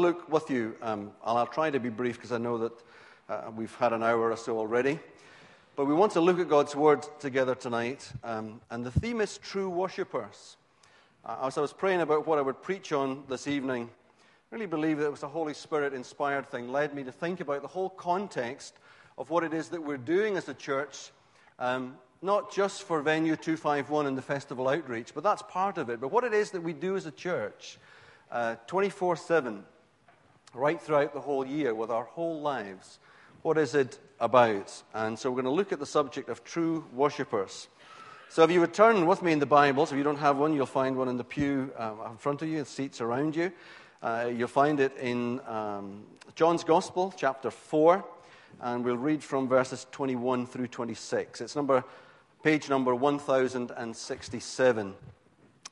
look 0.00 0.28
with 0.28 0.50
you. 0.50 0.74
Um, 0.82 1.12
I'll 1.22 1.46
try 1.46 1.70
to 1.70 1.78
be 1.78 1.88
brief 1.88 2.16
because 2.16 2.32
I 2.32 2.38
know 2.38 2.58
that 2.58 2.72
uh, 3.28 3.52
we've 3.54 3.72
had 3.76 3.92
an 3.92 4.02
hour 4.02 4.32
or 4.32 4.36
so 4.36 4.58
already. 4.58 4.98
But 5.76 5.84
we 5.84 5.94
want 5.94 6.10
to 6.14 6.20
look 6.20 6.40
at 6.40 6.48
God's 6.48 6.74
Word 6.74 7.06
together 7.20 7.54
tonight. 7.54 8.10
Um, 8.24 8.60
and 8.70 8.84
the 8.84 8.90
theme 8.90 9.20
is 9.20 9.38
true 9.38 9.70
worshippers. 9.70 10.56
Uh, 11.24 11.36
as 11.44 11.56
I 11.56 11.60
was 11.60 11.72
praying 11.72 12.00
about 12.00 12.26
what 12.26 12.40
I 12.40 12.42
would 12.42 12.60
preach 12.60 12.92
on 12.92 13.22
this 13.28 13.46
evening, 13.46 13.88
I 14.50 14.56
really 14.56 14.66
believe 14.66 14.98
that 14.98 15.06
it 15.06 15.12
was 15.12 15.22
a 15.22 15.28
Holy 15.28 15.54
Spirit 15.54 15.94
inspired 15.94 16.50
thing, 16.50 16.72
led 16.72 16.92
me 16.92 17.04
to 17.04 17.12
think 17.12 17.38
about 17.38 17.62
the 17.62 17.68
whole 17.68 17.90
context 17.90 18.74
of 19.16 19.30
what 19.30 19.44
it 19.44 19.54
is 19.54 19.68
that 19.68 19.80
we're 19.84 19.96
doing 19.96 20.36
as 20.36 20.48
a 20.48 20.54
church. 20.54 21.12
Um, 21.60 21.96
not 22.20 22.52
just 22.52 22.82
for 22.82 23.00
Venue 23.00 23.36
251 23.36 24.06
and 24.06 24.18
the 24.18 24.22
festival 24.22 24.68
outreach, 24.68 25.14
but 25.14 25.22
that's 25.22 25.42
part 25.42 25.78
of 25.78 25.88
it. 25.88 26.00
But 26.00 26.10
what 26.10 26.24
it 26.24 26.34
is 26.34 26.50
that 26.50 26.64
we 26.64 26.72
do 26.72 26.96
as 26.96 27.06
a 27.06 27.12
church 27.12 27.78
uh, 28.32 28.56
24 28.66 29.12
uh, 29.12 29.16
7 29.16 29.64
right 30.54 30.80
throughout 30.80 31.12
the 31.12 31.20
whole 31.20 31.46
year 31.46 31.74
with 31.74 31.90
our 31.90 32.04
whole 32.04 32.40
lives. 32.40 32.98
What 33.42 33.58
is 33.58 33.74
it 33.74 33.98
about? 34.20 34.82
And 34.94 35.18
so 35.18 35.30
we're 35.30 35.42
going 35.42 35.52
to 35.52 35.60
look 35.60 35.72
at 35.72 35.78
the 35.78 35.86
subject 35.86 36.28
of 36.28 36.44
true 36.44 36.84
worshippers. 36.92 37.68
So 38.30 38.42
if 38.42 38.50
you 38.50 38.60
would 38.60 38.74
turn 38.74 39.06
with 39.06 39.22
me 39.22 39.32
in 39.32 39.38
the 39.38 39.46
Bibles, 39.46 39.92
if 39.92 39.98
you 39.98 40.04
don't 40.04 40.16
have 40.16 40.38
one, 40.38 40.54
you'll 40.54 40.66
find 40.66 40.96
one 40.96 41.08
in 41.08 41.16
the 41.16 41.24
pew 41.24 41.72
um, 41.76 42.00
in 42.10 42.16
front 42.16 42.42
of 42.42 42.48
you, 42.48 42.60
the 42.60 42.64
seats 42.64 43.00
around 43.00 43.36
you. 43.36 43.52
Uh, 44.02 44.30
you'll 44.34 44.48
find 44.48 44.80
it 44.80 44.96
in 44.98 45.40
um, 45.46 46.04
John's 46.34 46.64
Gospel, 46.64 47.14
chapter 47.16 47.50
4, 47.50 48.04
and 48.60 48.84
we'll 48.84 48.96
read 48.96 49.22
from 49.22 49.48
verses 49.48 49.86
21 49.92 50.46
through 50.46 50.66
26. 50.66 51.40
It's 51.40 51.56
number, 51.56 51.84
page 52.42 52.68
number 52.68 52.94
1067, 52.94 54.94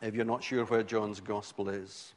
if 0.03 0.15
you're 0.15 0.25
not 0.25 0.43
sure 0.43 0.65
where 0.65 0.83
John's 0.83 1.21
Gospel 1.21 1.69
is. 1.69 2.15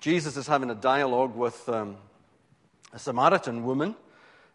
Jesus 0.00 0.38
is 0.38 0.46
having 0.46 0.70
a 0.70 0.74
dialogue 0.74 1.36
with 1.36 1.68
um, 1.68 1.98
a 2.94 2.98
Samaritan 2.98 3.64
woman. 3.64 3.94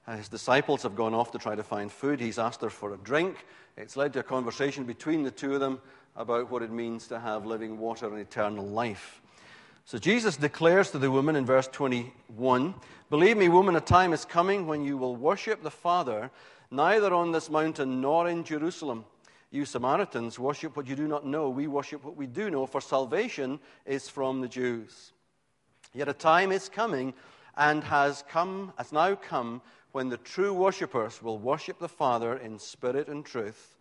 Uh, 0.07 0.17
his 0.17 0.27
disciples 0.27 0.81
have 0.81 0.95
gone 0.95 1.13
off 1.13 1.31
to 1.33 1.37
try 1.37 1.53
to 1.53 1.61
find 1.61 1.91
food. 1.91 2.19
He's 2.19 2.39
asked 2.39 2.61
her 2.61 2.69
for 2.71 2.95
a 2.95 2.97
drink. 2.97 3.45
It's 3.77 3.95
led 3.95 4.13
to 4.13 4.21
a 4.21 4.23
conversation 4.23 4.85
between 4.85 5.21
the 5.21 5.29
two 5.29 5.53
of 5.53 5.59
them 5.59 5.79
about 6.15 6.49
what 6.49 6.63
it 6.63 6.71
means 6.71 7.07
to 7.09 7.19
have 7.19 7.45
living 7.45 7.77
water 7.77 8.07
and 8.07 8.17
eternal 8.17 8.65
life. 8.65 9.21
So 9.85 9.99
Jesus 9.99 10.35
declares 10.35 10.89
to 10.91 10.97
the 10.97 11.11
woman 11.11 11.35
in 11.35 11.45
verse 11.45 11.67
21 11.67 12.73
Believe 13.11 13.37
me, 13.37 13.47
woman, 13.47 13.75
a 13.75 13.81
time 13.81 14.13
is 14.13 14.25
coming 14.25 14.65
when 14.65 14.83
you 14.83 14.97
will 14.97 15.15
worship 15.15 15.61
the 15.61 15.69
Father 15.69 16.31
neither 16.71 17.13
on 17.13 17.31
this 17.31 17.51
mountain 17.51 18.01
nor 18.01 18.27
in 18.27 18.43
Jerusalem. 18.43 19.05
You 19.51 19.65
Samaritans 19.65 20.39
worship 20.39 20.75
what 20.75 20.87
you 20.87 20.95
do 20.95 21.07
not 21.07 21.23
know. 21.23 21.51
We 21.51 21.67
worship 21.67 22.03
what 22.03 22.17
we 22.17 22.25
do 22.25 22.49
know, 22.49 22.65
for 22.65 22.81
salvation 22.81 23.59
is 23.85 24.09
from 24.09 24.41
the 24.41 24.47
Jews. 24.47 25.11
Yet 25.95 26.09
a 26.09 26.13
time 26.13 26.51
is 26.51 26.67
coming 26.67 27.13
and 27.57 27.83
has 27.85 28.23
come, 28.29 28.73
has 28.77 28.91
now 28.91 29.15
come, 29.15 29.61
when 29.93 30.09
the 30.09 30.17
true 30.17 30.53
worshippers 30.53 31.23
will 31.23 31.37
worship 31.37 31.79
the 31.79 31.87
Father 31.87 32.35
in 32.35 32.59
spirit 32.59 33.07
and 33.07 33.25
truth. 33.25 33.77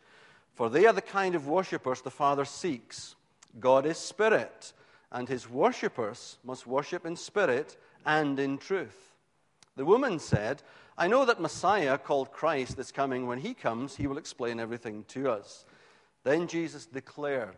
For 0.55 0.71
they 0.71 0.87
are 0.87 0.93
the 0.93 1.03
kind 1.03 1.35
of 1.35 1.49
worshippers 1.49 2.01
the 2.01 2.11
Father 2.11 2.45
seeks. 2.45 3.17
God 3.59 3.85
is 3.85 3.99
spirit, 3.99 4.73
and 5.11 5.29
his 5.29 5.51
worshippers 5.51 6.39
must 6.45 6.69
worship 6.69 7.05
in 7.05 7.17
spirit 7.17 7.77
and 8.07 8.39
in 8.39 8.59
truth. 8.59 9.17
The 9.75 9.85
woman 9.85 10.21
said, 10.21 10.63
I 10.97 11.09
know 11.09 11.25
that 11.25 11.41
Messiah, 11.41 11.99
called 11.99 12.31
Christ, 12.31 12.79
is 12.79 12.93
coming. 12.93 13.27
When 13.27 13.41
he 13.41 13.53
comes, 13.53 13.97
he 13.97 14.07
will 14.07 14.19
explain 14.19 14.61
everything 14.61 15.05
to 15.09 15.29
us. 15.29 15.65
Then 16.23 16.47
Jesus 16.47 16.87
declared, 16.87 17.57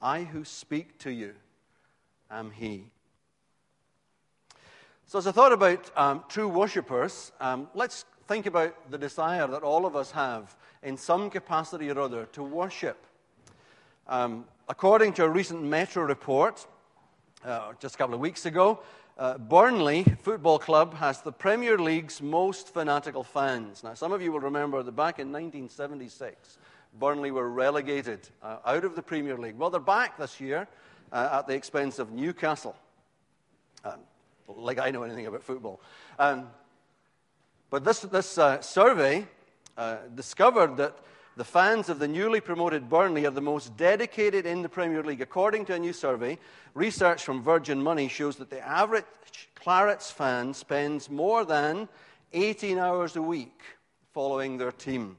I 0.00 0.22
who 0.22 0.44
speak 0.44 0.98
to 1.00 1.10
you 1.10 1.34
am 2.30 2.50
he. 2.52 2.86
So, 5.08 5.20
as 5.20 5.28
I 5.28 5.30
thought 5.30 5.52
about 5.52 5.88
um, 5.96 6.24
true 6.28 6.48
worshippers, 6.48 7.30
um, 7.38 7.68
let's 7.74 8.04
think 8.26 8.46
about 8.46 8.90
the 8.90 8.98
desire 8.98 9.46
that 9.46 9.62
all 9.62 9.86
of 9.86 9.94
us 9.94 10.10
have 10.10 10.56
in 10.82 10.96
some 10.96 11.30
capacity 11.30 11.88
or 11.90 12.00
other 12.00 12.26
to 12.32 12.42
worship. 12.42 13.06
Um, 14.08 14.46
according 14.68 15.12
to 15.12 15.24
a 15.24 15.28
recent 15.28 15.62
Metro 15.62 16.02
report, 16.02 16.66
uh, 17.44 17.74
just 17.78 17.94
a 17.94 17.98
couple 17.98 18.16
of 18.16 18.20
weeks 18.20 18.46
ago, 18.46 18.80
uh, 19.16 19.38
Burnley 19.38 20.02
Football 20.22 20.58
Club 20.58 20.94
has 20.94 21.20
the 21.20 21.30
Premier 21.30 21.78
League's 21.78 22.20
most 22.20 22.74
fanatical 22.74 23.22
fans. 23.22 23.84
Now, 23.84 23.94
some 23.94 24.10
of 24.10 24.20
you 24.20 24.32
will 24.32 24.40
remember 24.40 24.82
that 24.82 24.96
back 24.96 25.20
in 25.20 25.28
1976, 25.28 26.58
Burnley 26.98 27.30
were 27.30 27.48
relegated 27.48 28.28
uh, 28.42 28.56
out 28.66 28.84
of 28.84 28.96
the 28.96 29.02
Premier 29.02 29.38
League. 29.38 29.56
Well, 29.56 29.70
they're 29.70 29.78
back 29.78 30.18
this 30.18 30.40
year 30.40 30.66
uh, 31.12 31.28
at 31.38 31.46
the 31.46 31.54
expense 31.54 32.00
of 32.00 32.10
Newcastle. 32.10 32.74
Like 34.48 34.78
I 34.78 34.90
know 34.90 35.02
anything 35.02 35.26
about 35.26 35.42
football. 35.42 35.80
Um, 36.18 36.48
but 37.70 37.84
this, 37.84 38.00
this 38.00 38.38
uh, 38.38 38.60
survey 38.60 39.26
uh, 39.76 39.96
discovered 40.14 40.76
that 40.76 40.96
the 41.36 41.44
fans 41.44 41.90
of 41.90 41.98
the 41.98 42.08
newly 42.08 42.40
promoted 42.40 42.88
Burnley 42.88 43.26
are 43.26 43.30
the 43.30 43.42
most 43.42 43.76
dedicated 43.76 44.46
in 44.46 44.62
the 44.62 44.68
Premier 44.68 45.02
League. 45.02 45.20
According 45.20 45.66
to 45.66 45.74
a 45.74 45.78
new 45.78 45.92
survey, 45.92 46.38
research 46.72 47.24
from 47.24 47.42
Virgin 47.42 47.82
Money 47.82 48.08
shows 48.08 48.36
that 48.36 48.48
the 48.48 48.66
average 48.66 49.04
Clarets 49.54 50.10
fan 50.10 50.54
spends 50.54 51.10
more 51.10 51.44
than 51.44 51.88
18 52.32 52.78
hours 52.78 53.16
a 53.16 53.22
week 53.22 53.60
following 54.14 54.56
their 54.56 54.72
team. 54.72 55.16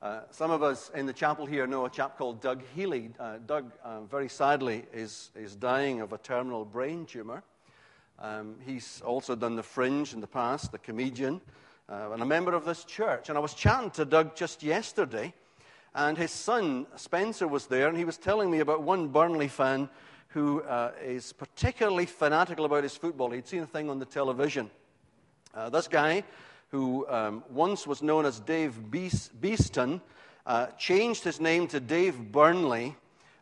Uh, 0.00 0.20
some 0.30 0.50
of 0.50 0.62
us 0.62 0.90
in 0.94 1.06
the 1.06 1.12
chapel 1.12 1.46
here 1.46 1.66
know 1.66 1.84
a 1.84 1.90
chap 1.90 2.16
called 2.16 2.40
Doug 2.40 2.62
Healy. 2.74 3.10
Uh, 3.18 3.38
Doug, 3.46 3.70
uh, 3.84 4.00
very 4.02 4.28
sadly, 4.28 4.84
is, 4.92 5.30
is 5.36 5.54
dying 5.54 6.00
of 6.00 6.12
a 6.12 6.18
terminal 6.18 6.64
brain 6.64 7.04
tumor. 7.04 7.42
Um, 8.20 8.56
he's 8.66 9.00
also 9.04 9.36
done 9.36 9.54
the 9.54 9.62
fringe 9.62 10.12
in 10.12 10.20
the 10.20 10.26
past, 10.26 10.72
the 10.72 10.78
comedian, 10.78 11.40
uh, 11.88 12.10
and 12.12 12.22
a 12.22 12.26
member 12.26 12.52
of 12.52 12.64
this 12.64 12.84
church. 12.84 13.28
And 13.28 13.38
I 13.38 13.40
was 13.40 13.54
chatting 13.54 13.90
to 13.92 14.04
Doug 14.04 14.34
just 14.34 14.62
yesterday, 14.62 15.32
and 15.94 16.18
his 16.18 16.32
son 16.32 16.86
Spencer 16.96 17.46
was 17.46 17.66
there, 17.66 17.88
and 17.88 17.96
he 17.96 18.04
was 18.04 18.18
telling 18.18 18.50
me 18.50 18.58
about 18.58 18.82
one 18.82 19.08
Burnley 19.08 19.48
fan 19.48 19.88
who 20.28 20.62
uh, 20.62 20.92
is 21.02 21.32
particularly 21.32 22.06
fanatical 22.06 22.64
about 22.64 22.82
his 22.82 22.96
football. 22.96 23.30
He'd 23.30 23.46
seen 23.46 23.62
a 23.62 23.66
thing 23.66 23.88
on 23.88 23.98
the 23.98 24.04
television. 24.04 24.70
Uh, 25.54 25.70
this 25.70 25.88
guy, 25.88 26.24
who 26.70 27.08
um, 27.08 27.44
once 27.50 27.86
was 27.86 28.02
known 28.02 28.26
as 28.26 28.40
Dave 28.40 28.90
Beeston, 28.90 30.00
uh, 30.44 30.66
changed 30.78 31.24
his 31.24 31.40
name 31.40 31.66
to 31.68 31.80
Dave 31.80 32.32
Burnley. 32.32 32.96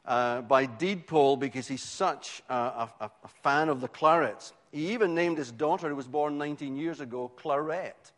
Uh, 0.05 0.41
by 0.43 0.67
deed 0.67 1.05
poll 1.09 1.37
because 1.37 1.67
he's 1.67 1.83
such 1.83 2.41
a, 2.49 2.55
a, 2.55 2.91
a, 3.01 3.29
fan 3.43 3.69
of 3.69 3.81
the 3.81 3.89
Clarets. 3.89 4.53
He 4.77 4.93
even 4.93 5.15
named 5.15 5.39
his 5.39 5.51
daughter, 5.51 5.89
who 5.89 5.97
was 5.97 6.07
born 6.07 6.37
19 6.37 6.77
years 6.77 7.01
ago, 7.01 7.33
Claret, 7.35 8.13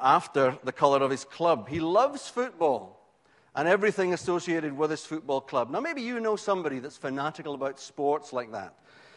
after 0.00 0.56
the 0.62 0.70
color 0.70 1.02
of 1.02 1.10
his 1.10 1.24
club. 1.24 1.68
He 1.68 1.80
loves 1.80 2.28
football 2.28 3.04
and 3.56 3.66
everything 3.66 4.12
associated 4.12 4.78
with 4.78 4.92
his 4.92 5.04
football 5.04 5.40
club. 5.40 5.70
Now, 5.70 5.80
maybe 5.80 6.02
you 6.02 6.20
know 6.20 6.36
somebody 6.36 6.78
that's 6.78 6.96
fanatical 6.96 7.54
about 7.54 7.80
sports 7.80 8.32
like 8.32 8.52
that. 8.52 8.74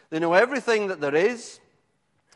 They 0.10 0.18
know 0.18 0.34
everything 0.34 0.88
that 0.88 1.00
there 1.00 1.14
is 1.14 1.60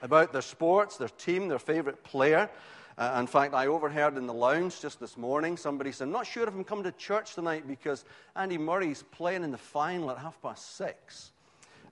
about 0.03 0.31
their 0.31 0.43
sports, 0.43 0.97
their 0.97 1.09
team, 1.09 1.47
their 1.47 1.57
favorite 1.57 2.03
player. 2.03 2.51
Uh, 2.99 3.17
in 3.19 3.25
fact, 3.25 3.55
I 3.55 3.65
overheard 3.65 4.15
in 4.15 4.27
the 4.27 4.33
lounge 4.33 4.79
just 4.79 4.99
this 4.99 5.17
morning 5.17 5.57
somebody 5.57 5.91
said, 5.91 6.03
I'm 6.03 6.11
not 6.11 6.27
sure 6.27 6.47
if 6.47 6.53
I'm 6.53 6.63
coming 6.63 6.83
to 6.83 6.91
church 6.91 7.33
tonight 7.33 7.67
because 7.67 8.05
Andy 8.35 8.59
Murray's 8.59 9.03
playing 9.09 9.43
in 9.43 9.49
the 9.49 9.57
final 9.57 10.11
at 10.11 10.19
half 10.19 10.39
past 10.39 10.75
six. 10.75 11.31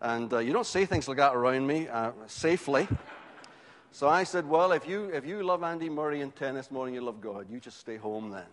And 0.02 0.32
uh, 0.32 0.40
you 0.40 0.54
don't 0.54 0.66
say 0.66 0.86
things 0.86 1.08
like 1.08 1.18
that 1.18 1.36
around 1.36 1.68
me 1.68 1.88
uh, 1.88 2.12
safely. 2.28 2.88
So 3.92 4.08
I 4.08 4.24
said, 4.24 4.48
Well, 4.48 4.72
if 4.72 4.88
you, 4.88 5.06
if 5.06 5.26
you 5.26 5.44
love 5.44 5.64
Andy 5.64 5.90
Murray 5.90 6.22
and 6.22 6.36
tennis 6.36 6.72
more 6.72 6.86
than 6.86 6.94
you 6.94 7.02
love 7.02 7.20
God, 7.22 7.48
you 7.50 7.60
just 7.60 7.80
stay 7.80 7.98
home 7.98 8.30
then. 8.30 8.46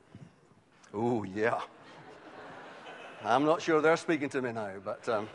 Oh, 0.92 1.24
yeah. 1.24 1.60
I'm 3.24 3.44
not 3.44 3.62
sure 3.62 3.80
they're 3.80 3.96
speaking 3.96 4.28
to 4.30 4.42
me 4.42 4.52
now, 4.52 4.72
but. 4.84 5.08
Um, 5.08 5.28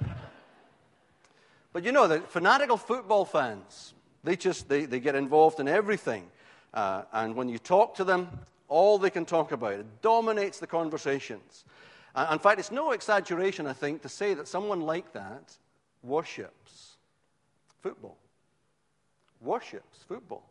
but 1.74 1.84
you 1.84 1.92
know, 1.92 2.08
the 2.08 2.20
fanatical 2.20 2.78
football 2.78 3.26
fans, 3.26 3.94
they 4.24 4.36
just 4.36 4.68
they, 4.68 4.86
they 4.86 5.00
get 5.00 5.16
involved 5.16 5.60
in 5.60 5.68
everything. 5.68 6.28
Uh, 6.74 7.04
and 7.14 7.36
when 7.36 7.50
you 7.50 7.58
talk 7.58 7.96
to 7.96 8.04
them, 8.04 8.28
all 8.68 8.98
they 8.98 9.10
can 9.10 9.26
talk 9.26 9.52
about, 9.52 9.74
it 9.74 10.02
dominates 10.02 10.60
the 10.60 10.68
conversations. 10.68 11.66
Uh, 12.14 12.28
in 12.32 12.40
fact, 12.40 12.60
it's 12.60 12.72
no 12.72 12.92
exaggeration, 12.92 13.68
I 13.68 13.74
think, 13.74 14.02
to 14.02 14.10
say 14.10 14.34
that 14.34 14.48
someone 14.48 14.82
like 14.82 15.14
that 15.14 15.58
worships 16.04 16.98
football. 17.82 18.18
Worships 19.40 20.00
football. 20.08 20.44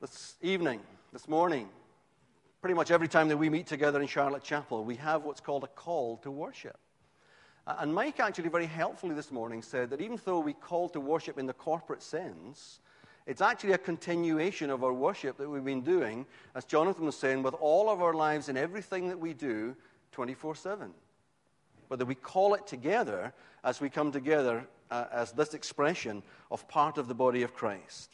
This 0.00 0.34
evening, 0.42 0.80
this 1.12 1.28
morning, 1.28 1.68
pretty 2.60 2.74
much 2.74 2.90
every 2.90 3.08
time 3.08 3.28
that 3.28 3.36
we 3.36 3.48
meet 3.48 3.66
together 3.66 4.00
in 4.00 4.06
Charlotte 4.06 4.42
Chapel, 4.42 4.84
we 4.84 4.96
have 4.96 5.24
what's 5.24 5.40
called 5.40 5.64
a 5.64 5.68
call 5.68 6.18
to 6.18 6.30
worship. 6.30 6.76
And 7.66 7.94
Mike 7.94 8.20
actually 8.20 8.50
very 8.50 8.66
helpfully 8.66 9.14
this 9.14 9.30
morning 9.30 9.62
said 9.62 9.88
that 9.90 10.00
even 10.00 10.20
though 10.24 10.40
we 10.40 10.52
call 10.52 10.88
to 10.90 11.00
worship 11.00 11.38
in 11.38 11.46
the 11.46 11.54
corporate 11.54 12.02
sense, 12.02 12.80
it's 13.26 13.40
actually 13.40 13.72
a 13.72 13.78
continuation 13.78 14.68
of 14.68 14.84
our 14.84 14.92
worship 14.92 15.38
that 15.38 15.48
we've 15.48 15.64
been 15.64 15.80
doing, 15.80 16.26
as 16.54 16.66
Jonathan 16.66 17.06
was 17.06 17.16
saying, 17.16 17.42
with 17.42 17.54
all 17.54 17.88
of 17.88 18.02
our 18.02 18.12
lives 18.12 18.50
and 18.50 18.58
everything 18.58 19.08
that 19.08 19.18
we 19.18 19.32
do 19.32 19.74
24 20.12 20.54
7. 20.54 20.92
Whether 21.88 22.04
we 22.04 22.14
call 22.14 22.54
it 22.54 22.66
together 22.66 23.32
as 23.62 23.80
we 23.80 23.88
come 23.88 24.12
together 24.12 24.66
uh, 24.90 25.06
as 25.12 25.32
this 25.32 25.54
expression 25.54 26.22
of 26.50 26.66
part 26.68 26.98
of 26.98 27.08
the 27.08 27.14
body 27.14 27.42
of 27.42 27.54
Christ. 27.54 28.10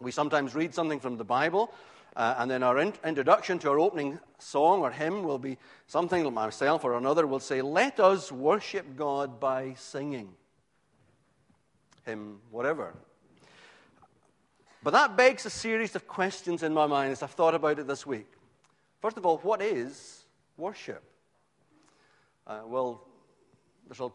We 0.00 0.10
sometimes 0.10 0.54
read 0.54 0.74
something 0.74 0.98
from 0.98 1.16
the 1.18 1.24
Bible, 1.24 1.72
uh, 2.16 2.34
and 2.38 2.50
then 2.50 2.62
our 2.62 2.78
in- 2.78 2.94
introduction 3.04 3.58
to 3.60 3.70
our 3.70 3.78
opening 3.78 4.18
song 4.38 4.80
or 4.80 4.90
hymn 4.90 5.22
will 5.22 5.38
be 5.38 5.58
something 5.86 6.24
like 6.24 6.32
myself 6.32 6.84
or 6.84 6.96
another 6.96 7.26
will 7.26 7.40
say, 7.40 7.62
Let 7.62 8.00
us 8.00 8.32
worship 8.32 8.96
God 8.96 9.38
by 9.38 9.74
singing. 9.76 10.30
Hymn, 12.06 12.40
whatever. 12.50 12.94
But 14.82 14.92
that 14.92 15.16
begs 15.16 15.44
a 15.44 15.50
series 15.50 15.94
of 15.94 16.08
questions 16.08 16.62
in 16.62 16.72
my 16.72 16.86
mind 16.86 17.12
as 17.12 17.22
I've 17.22 17.32
thought 17.32 17.54
about 17.54 17.78
it 17.78 17.86
this 17.86 18.06
week. 18.06 18.26
First 19.00 19.18
of 19.18 19.26
all, 19.26 19.38
what 19.38 19.60
is 19.60 20.24
worship? 20.56 21.02
Uh, 22.46 22.60
well, 22.66 23.06
there's 23.86 24.00
a 24.00 24.10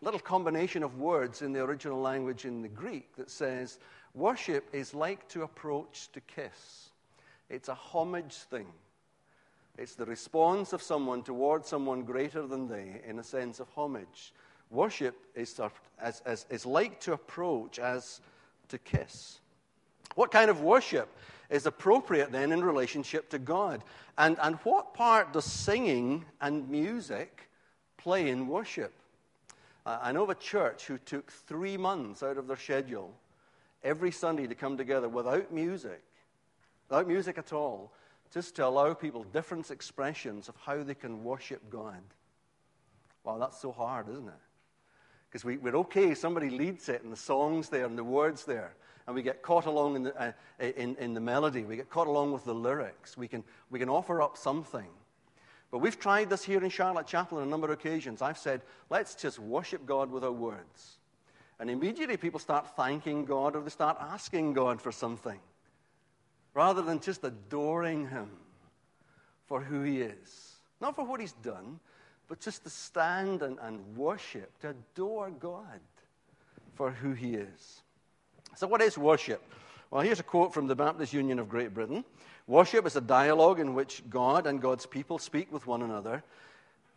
little 0.00 0.20
combination 0.20 0.82
of 0.82 0.98
words 0.98 1.42
in 1.42 1.52
the 1.52 1.62
original 1.62 2.00
language 2.00 2.44
in 2.44 2.62
the 2.62 2.68
Greek 2.68 3.14
that 3.16 3.30
says 3.30 3.78
worship 4.14 4.68
is 4.72 4.94
like 4.94 5.28
to 5.28 5.42
approach 5.42 6.08
to 6.12 6.20
kiss. 6.22 6.90
It's 7.48 7.68
a 7.68 7.74
homage 7.74 8.34
thing. 8.34 8.66
It's 9.76 9.94
the 9.94 10.06
response 10.06 10.72
of 10.72 10.82
someone 10.82 11.22
towards 11.22 11.68
someone 11.68 12.02
greater 12.02 12.46
than 12.46 12.68
they 12.68 13.00
in 13.06 13.18
a 13.18 13.24
sense 13.24 13.60
of 13.60 13.68
homage. 13.70 14.32
Worship 14.70 15.16
is, 15.34 15.58
as, 16.00 16.22
as, 16.24 16.46
is 16.50 16.64
like 16.64 17.00
to 17.00 17.12
approach 17.12 17.78
as 17.78 18.20
to 18.68 18.78
kiss. 18.78 19.40
What 20.14 20.30
kind 20.30 20.50
of 20.50 20.62
worship 20.62 21.08
is 21.50 21.66
appropriate 21.66 22.30
then 22.30 22.52
in 22.52 22.62
relationship 22.62 23.28
to 23.30 23.38
God? 23.38 23.82
And, 24.18 24.38
and 24.42 24.56
what 24.56 24.94
part 24.94 25.32
does 25.32 25.44
singing 25.44 26.24
and 26.40 26.68
music 26.68 27.49
play 28.02 28.30
in 28.30 28.48
worship? 28.48 28.92
I 29.86 30.12
know 30.12 30.24
of 30.24 30.30
a 30.30 30.34
church 30.34 30.86
who 30.86 30.98
took 30.98 31.30
three 31.30 31.76
months 31.76 32.22
out 32.22 32.36
of 32.36 32.46
their 32.46 32.56
schedule 32.56 33.14
every 33.82 34.10
Sunday 34.10 34.46
to 34.46 34.54
come 34.54 34.76
together 34.76 35.08
without 35.08 35.52
music, 35.52 36.02
without 36.88 37.08
music 37.08 37.38
at 37.38 37.52
all, 37.52 37.92
just 38.32 38.54
to 38.56 38.66
allow 38.66 38.94
people 38.94 39.24
different 39.24 39.70
expressions 39.70 40.48
of 40.48 40.56
how 40.64 40.82
they 40.82 40.94
can 40.94 41.24
worship 41.24 41.62
God. 41.70 42.02
Wow, 43.24 43.38
that's 43.38 43.60
so 43.60 43.72
hard, 43.72 44.08
isn't 44.08 44.28
it? 44.28 44.34
Because 45.28 45.44
we, 45.44 45.56
are 45.56 45.76
okay, 45.76 46.14
somebody 46.14 46.50
leads 46.50 46.88
it, 46.88 47.02
and 47.02 47.12
the 47.12 47.16
song's 47.16 47.68
there, 47.68 47.86
and 47.86 47.96
the 47.96 48.04
words 48.04 48.44
there, 48.44 48.74
and 49.06 49.14
we 49.14 49.22
get 49.22 49.42
caught 49.42 49.66
along 49.66 49.96
in 49.96 50.02
the, 50.04 50.20
uh, 50.20 50.32
in, 50.58 50.96
in 50.96 51.14
the 51.14 51.20
melody, 51.20 51.64
we 51.64 51.76
get 51.76 51.88
caught 51.88 52.06
along 52.06 52.32
with 52.32 52.44
the 52.44 52.54
lyrics. 52.54 53.16
We 53.16 53.28
can, 53.28 53.44
we 53.70 53.78
can 53.78 53.88
offer 53.88 54.20
up 54.22 54.36
something. 54.36 54.88
But 55.70 55.78
we've 55.78 55.98
tried 55.98 56.30
this 56.30 56.44
here 56.44 56.62
in 56.62 56.70
Charlotte 56.70 57.06
Chapel 57.06 57.38
on 57.38 57.44
a 57.44 57.50
number 57.50 57.68
of 57.68 57.72
occasions. 57.78 58.22
I've 58.22 58.38
said, 58.38 58.62
let's 58.88 59.14
just 59.14 59.38
worship 59.38 59.86
God 59.86 60.10
with 60.10 60.24
our 60.24 60.32
words. 60.32 60.98
And 61.60 61.70
immediately 61.70 62.16
people 62.16 62.40
start 62.40 62.74
thanking 62.76 63.24
God 63.24 63.54
or 63.54 63.62
they 63.62 63.70
start 63.70 63.98
asking 64.00 64.54
God 64.54 64.80
for 64.80 64.90
something 64.90 65.38
rather 66.54 66.82
than 66.82 66.98
just 67.00 67.22
adoring 67.22 68.08
Him 68.08 68.30
for 69.46 69.60
who 69.60 69.82
He 69.82 70.00
is. 70.00 70.54
Not 70.80 70.96
for 70.96 71.04
what 71.04 71.20
He's 71.20 71.32
done, 71.32 71.78
but 72.28 72.40
just 72.40 72.64
to 72.64 72.70
stand 72.70 73.42
and, 73.42 73.58
and 73.60 73.96
worship, 73.96 74.58
to 74.60 74.70
adore 74.70 75.30
God 75.30 75.80
for 76.74 76.90
who 76.90 77.12
He 77.12 77.34
is. 77.34 77.82
So, 78.56 78.66
what 78.66 78.80
is 78.80 78.96
worship? 78.96 79.42
Well, 79.90 80.02
here's 80.02 80.20
a 80.20 80.24
quote 80.24 80.54
from 80.54 80.66
the 80.66 80.76
Baptist 80.76 81.12
Union 81.12 81.38
of 81.38 81.48
Great 81.48 81.74
Britain 81.74 82.04
Worship 82.50 82.84
is 82.84 82.96
a 82.96 83.00
dialogue 83.00 83.60
in 83.60 83.74
which 83.76 84.02
God 84.10 84.44
and 84.44 84.60
God's 84.60 84.84
people 84.84 85.20
speak 85.20 85.52
with 85.52 85.68
one 85.68 85.82
another. 85.82 86.24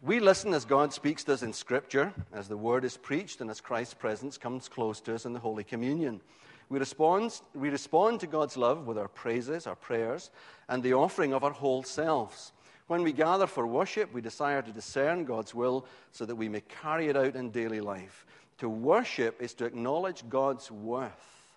We 0.01 0.19
listen 0.19 0.51
as 0.51 0.65
God 0.65 0.91
speaks 0.91 1.23
to 1.25 1.33
us 1.33 1.43
in 1.43 1.53
Scripture, 1.53 2.11
as 2.33 2.47
the 2.47 2.57
Word 2.57 2.83
is 2.83 2.97
preached, 2.97 3.39
and 3.39 3.51
as 3.51 3.61
Christ's 3.61 3.93
presence 3.93 4.35
comes 4.35 4.67
close 4.67 4.99
to 5.01 5.13
us 5.13 5.27
in 5.27 5.33
the 5.33 5.39
Holy 5.39 5.63
Communion. 5.63 6.21
We 6.69 6.79
respond, 6.79 7.39
we 7.53 7.69
respond 7.69 8.19
to 8.21 8.25
God's 8.25 8.57
love 8.57 8.87
with 8.87 8.97
our 8.97 9.07
praises, 9.07 9.67
our 9.67 9.75
prayers, 9.75 10.31
and 10.69 10.81
the 10.81 10.95
offering 10.95 11.35
of 11.35 11.43
our 11.43 11.51
whole 11.51 11.83
selves. 11.83 12.51
When 12.87 13.03
we 13.03 13.13
gather 13.13 13.45
for 13.45 13.67
worship, 13.67 14.11
we 14.11 14.21
desire 14.21 14.63
to 14.63 14.71
discern 14.71 15.23
God's 15.23 15.53
will 15.53 15.85
so 16.13 16.25
that 16.25 16.35
we 16.35 16.49
may 16.49 16.61
carry 16.61 17.09
it 17.09 17.15
out 17.15 17.35
in 17.35 17.51
daily 17.51 17.79
life. 17.79 18.25
To 18.57 18.67
worship 18.67 19.39
is 19.39 19.53
to 19.53 19.65
acknowledge 19.65 20.27
God's 20.27 20.71
worth 20.71 21.51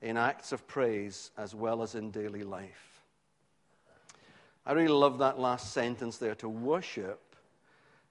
in 0.00 0.16
acts 0.16 0.52
of 0.52 0.68
praise 0.68 1.32
as 1.36 1.52
well 1.52 1.82
as 1.82 1.96
in 1.96 2.12
daily 2.12 2.44
life. 2.44 2.93
I 4.66 4.72
really 4.72 4.88
love 4.88 5.18
that 5.18 5.38
last 5.38 5.72
sentence 5.72 6.16
there. 6.16 6.34
To 6.36 6.48
worship 6.48 7.36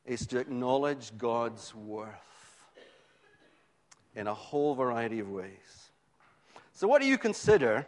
is 0.06 0.28
to 0.28 0.40
acknowledge 0.40 1.18
God's 1.18 1.74
worth 1.74 2.10
in 4.16 4.28
a 4.28 4.34
whole 4.34 4.76
variety 4.76 5.20
of 5.20 5.30
ways. 5.30 5.90
So, 6.74 6.88
what 6.88 7.02
do 7.02 7.08
you 7.08 7.18
consider? 7.18 7.88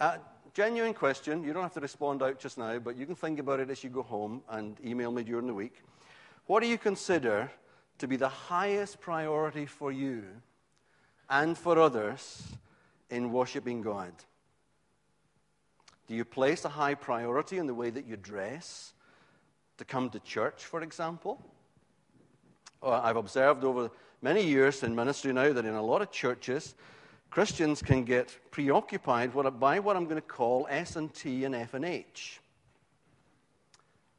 Uh, 0.00 0.18
genuine 0.54 0.94
question. 0.94 1.42
You 1.44 1.52
don't 1.52 1.62
have 1.62 1.74
to 1.74 1.80
respond 1.80 2.22
out 2.22 2.38
just 2.38 2.56
now, 2.56 2.78
but 2.78 2.96
you 2.96 3.04
can 3.04 3.14
think 3.14 3.38
about 3.38 3.60
it 3.60 3.68
as 3.70 3.84
you 3.84 3.90
go 3.90 4.02
home 4.02 4.42
and 4.48 4.76
email 4.84 5.12
me 5.12 5.22
during 5.22 5.46
the 5.46 5.54
week. 5.54 5.82
What 6.46 6.62
do 6.62 6.68
you 6.68 6.78
consider 6.78 7.50
to 7.98 8.08
be 8.08 8.16
the 8.16 8.28
highest 8.28 9.00
priority 9.00 9.66
for 9.66 9.92
you 9.92 10.24
and 11.28 11.58
for 11.58 11.78
others 11.78 12.42
in 13.10 13.32
worshiping 13.32 13.82
God? 13.82 14.12
Do 16.08 16.14
you 16.14 16.24
place 16.24 16.64
a 16.64 16.70
high 16.70 16.94
priority 16.94 17.58
in 17.58 17.66
the 17.66 17.74
way 17.74 17.90
that 17.90 18.06
you 18.06 18.16
dress 18.16 18.94
to 19.76 19.84
come 19.84 20.08
to 20.10 20.20
church, 20.20 20.64
for 20.64 20.82
example? 20.82 21.38
I've 22.82 23.16
observed 23.16 23.62
over 23.62 23.90
many 24.22 24.42
years 24.42 24.82
in 24.82 24.94
ministry 24.94 25.34
now 25.34 25.52
that 25.52 25.66
in 25.66 25.74
a 25.74 25.82
lot 25.82 26.00
of 26.00 26.10
churches, 26.10 26.74
Christians 27.30 27.82
can 27.82 28.04
get 28.04 28.36
preoccupied 28.50 29.32
by 29.60 29.80
what 29.80 29.96
I'm 29.96 30.04
going 30.04 30.16
to 30.16 30.22
call 30.22 30.66
S 30.70 30.96
and 30.96 31.12
T 31.12 31.44
and 31.44 31.54
F 31.54 31.74
and 31.74 31.84
H. 31.84 32.40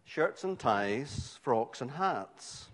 Shirts 0.05 0.43
and 0.43 0.59
ties, 0.59 1.39
frocks 1.41 1.81
and 1.81 1.89
hats. 1.89 2.67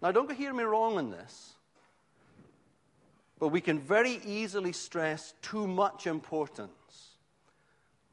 Now, 0.00 0.10
don't 0.10 0.32
hear 0.32 0.54
me 0.54 0.64
wrong 0.64 0.96
on 0.96 1.10
this, 1.10 1.52
but 3.38 3.48
we 3.48 3.60
can 3.60 3.78
very 3.78 4.20
easily 4.24 4.72
stress 4.72 5.34
too 5.42 5.66
much 5.66 6.06
importance 6.06 6.83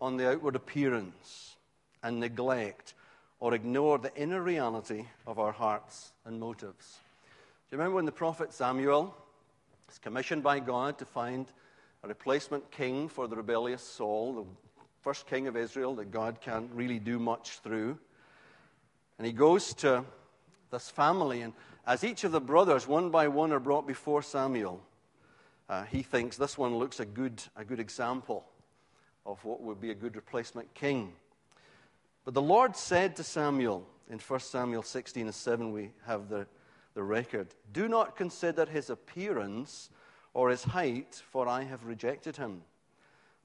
on 0.01 0.17
the 0.17 0.29
outward 0.29 0.55
appearance 0.55 1.55
and 2.01 2.19
neglect 2.19 2.95
or 3.39 3.53
ignore 3.53 3.99
the 3.99 4.13
inner 4.15 4.41
reality 4.41 5.05
of 5.27 5.37
our 5.37 5.51
hearts 5.51 6.11
and 6.25 6.39
motives. 6.39 6.97
Do 7.69 7.75
you 7.75 7.77
remember 7.77 7.95
when 7.95 8.05
the 8.05 8.11
prophet 8.11 8.51
Samuel 8.51 9.15
is 9.89 9.99
commissioned 9.99 10.43
by 10.43 10.59
God 10.59 10.97
to 10.97 11.05
find 11.05 11.45
a 12.03 12.07
replacement 12.07 12.69
king 12.71 13.07
for 13.07 13.27
the 13.27 13.35
rebellious 13.35 13.83
Saul, 13.83 14.33
the 14.33 14.45
first 15.01 15.27
king 15.27 15.47
of 15.47 15.55
Israel 15.55 15.95
that 15.95 16.11
God 16.11 16.41
can't 16.41 16.69
really 16.73 16.99
do 16.99 17.19
much 17.19 17.59
through? 17.59 17.97
And 19.17 19.27
he 19.27 19.33
goes 19.33 19.73
to 19.75 20.03
this 20.71 20.89
family, 20.89 21.41
and 21.41 21.53
as 21.85 22.03
each 22.03 22.23
of 22.23 22.31
the 22.31 22.41
brothers, 22.41 22.87
one 22.87 23.11
by 23.11 23.27
one, 23.27 23.51
are 23.51 23.59
brought 23.59 23.85
before 23.85 24.23
Samuel, 24.23 24.81
uh, 25.69 25.83
he 25.83 26.01
thinks 26.01 26.37
this 26.37 26.57
one 26.57 26.75
looks 26.77 26.99
a 26.99 27.05
good, 27.05 27.41
a 27.55 27.63
good 27.63 27.79
example 27.79 28.45
of 29.25 29.43
what 29.45 29.61
would 29.61 29.79
be 29.79 29.91
a 29.91 29.95
good 29.95 30.15
replacement 30.15 30.73
king. 30.73 31.13
But 32.25 32.33
the 32.33 32.41
Lord 32.41 32.75
said 32.75 33.15
to 33.15 33.23
Samuel, 33.23 33.87
in 34.09 34.19
1 34.19 34.39
Samuel 34.41 34.83
16 34.83 35.25
and 35.25 35.35
7, 35.35 35.71
we 35.71 35.91
have 36.05 36.29
the, 36.29 36.45
the 36.93 37.03
record 37.03 37.47
Do 37.71 37.87
not 37.87 38.15
consider 38.15 38.65
his 38.65 38.89
appearance 38.89 39.89
or 40.33 40.49
his 40.49 40.63
height, 40.63 41.21
for 41.31 41.47
I 41.47 41.63
have 41.63 41.85
rejected 41.85 42.37
him. 42.37 42.61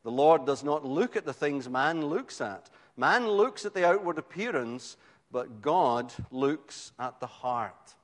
The 0.03 0.11
Lord 0.11 0.47
does 0.47 0.63
not 0.63 0.85
look 0.85 1.17
at 1.17 1.25
the 1.25 1.33
things 1.33 1.69
man 1.69 2.07
looks 2.07 2.41
at. 2.41 2.71
Man 2.97 3.29
looks 3.29 3.65
at 3.65 3.75
the 3.75 3.87
outward 3.87 4.19
appearance, 4.19 4.97
but 5.33 5.63
God 5.63 6.13
looks 6.31 6.93
at 6.99 7.19
the 7.19 7.27
heart. 7.27 7.95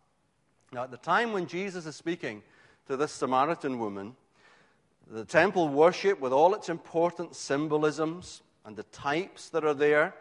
Now, 0.72 0.84
at 0.84 0.90
the 0.90 0.96
time 0.96 1.32
when 1.32 1.46
Jesus 1.46 1.86
is 1.86 1.94
speaking 1.94 2.42
to 2.88 2.96
this 2.96 3.12
Samaritan 3.12 3.78
woman, 3.78 4.16
the 5.12 5.24
temple 5.26 5.68
worship, 5.68 6.20
with 6.20 6.32
all 6.32 6.54
its 6.54 6.70
important 6.70 7.36
symbolisms 7.36 8.40
and 8.64 8.74
the 8.74 8.82
types 8.84 9.50
that 9.50 9.64
are 9.64 9.74
there 9.74 10.14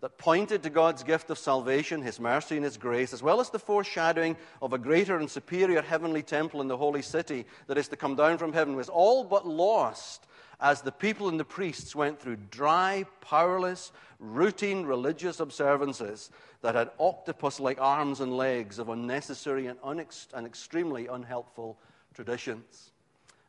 that 0.00 0.18
pointed 0.18 0.64
to 0.64 0.70
God's 0.70 1.04
gift 1.04 1.30
of 1.30 1.38
salvation, 1.38 2.02
His 2.02 2.18
mercy 2.18 2.56
and 2.56 2.64
His 2.64 2.76
grace, 2.76 3.12
as 3.12 3.22
well 3.22 3.40
as 3.40 3.50
the 3.50 3.60
foreshadowing 3.60 4.36
of 4.60 4.72
a 4.72 4.78
greater 4.78 5.16
and 5.16 5.30
superior 5.30 5.80
heavenly 5.80 6.24
temple 6.24 6.60
in 6.60 6.66
the 6.66 6.76
holy 6.76 7.02
city 7.02 7.46
that 7.68 7.78
is 7.78 7.86
to 7.88 7.96
come 7.96 8.16
down 8.16 8.36
from 8.36 8.52
heaven, 8.52 8.74
was 8.74 8.88
all 8.88 9.22
but 9.22 9.46
lost 9.46 10.26
as 10.60 10.80
the 10.80 10.90
people 10.90 11.28
and 11.28 11.38
the 11.38 11.44
priests 11.44 11.94
went 11.94 12.18
through 12.18 12.36
dry, 12.50 13.04
powerless, 13.20 13.92
routine 14.18 14.84
religious 14.84 15.38
observances 15.38 16.30
that 16.62 16.74
had 16.74 16.90
octopus 16.98 17.60
like 17.60 17.80
arms 17.80 18.20
and 18.20 18.36
legs 18.36 18.80
of 18.80 18.88
unnecessary 18.88 19.66
and, 19.66 19.80
unex- 19.82 20.32
and 20.34 20.46
extremely 20.46 21.06
unhelpful 21.06 21.78
traditions. 22.14 22.91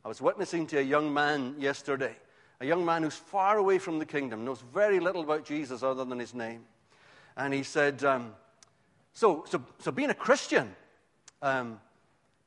I 0.05 0.09
was 0.09 0.21
witnessing 0.21 0.67
to 0.67 0.79
a 0.79 0.81
young 0.81 1.13
man 1.13 1.55
yesterday, 1.57 2.15
a 2.59 2.65
young 2.65 2.83
man 2.83 3.03
who's 3.03 3.15
far 3.15 3.57
away 3.57 3.79
from 3.79 3.99
the 3.99 4.05
kingdom, 4.05 4.43
knows 4.43 4.61
very 4.73 4.99
little 4.99 5.21
about 5.21 5.45
Jesus 5.45 5.81
other 5.81 6.03
than 6.03 6.19
his 6.19 6.33
name. 6.33 6.65
And 7.37 7.53
he 7.53 7.63
said, 7.63 8.03
um, 8.03 8.33
So, 9.13 9.45
so, 9.47 9.63
so 9.79 9.91
being 9.91 10.09
a 10.09 10.15
Christian, 10.15 10.75
um, 11.41 11.79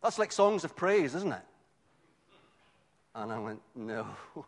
that's 0.02 0.18
like 0.18 0.32
songs 0.32 0.64
of 0.64 0.76
praise, 0.76 1.14
isn't 1.14 1.32
it? 1.32 1.42
And 3.14 3.32
I 3.32 3.38
went, 3.38 3.62
no, 3.75 4.06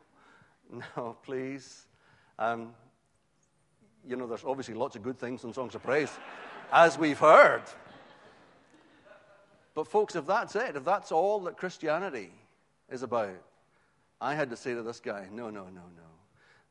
no, 0.96 1.16
please. 1.22 1.86
Um, 2.38 2.74
you 4.06 4.16
know, 4.16 4.26
there's 4.26 4.44
obviously 4.44 4.74
lots 4.74 4.96
of 4.96 5.02
good 5.02 5.18
things 5.18 5.44
in 5.44 5.54
songs 5.54 5.74
of 5.74 5.82
praise, 5.82 6.10
as 6.72 6.98
we've 6.98 7.18
heard. 7.18 7.62
But, 9.74 9.86
folks, 9.86 10.14
if 10.14 10.26
that's 10.26 10.54
it, 10.56 10.76
if 10.76 10.84
that's 10.84 11.10
all 11.10 11.40
that 11.40 11.56
Christianity 11.56 12.32
is 12.90 13.02
about, 13.02 13.36
I 14.20 14.34
had 14.34 14.50
to 14.50 14.56
say 14.56 14.74
to 14.74 14.82
this 14.82 15.00
guy, 15.00 15.26
no, 15.30 15.50
no, 15.50 15.64
no, 15.64 15.82
no. 15.96 16.08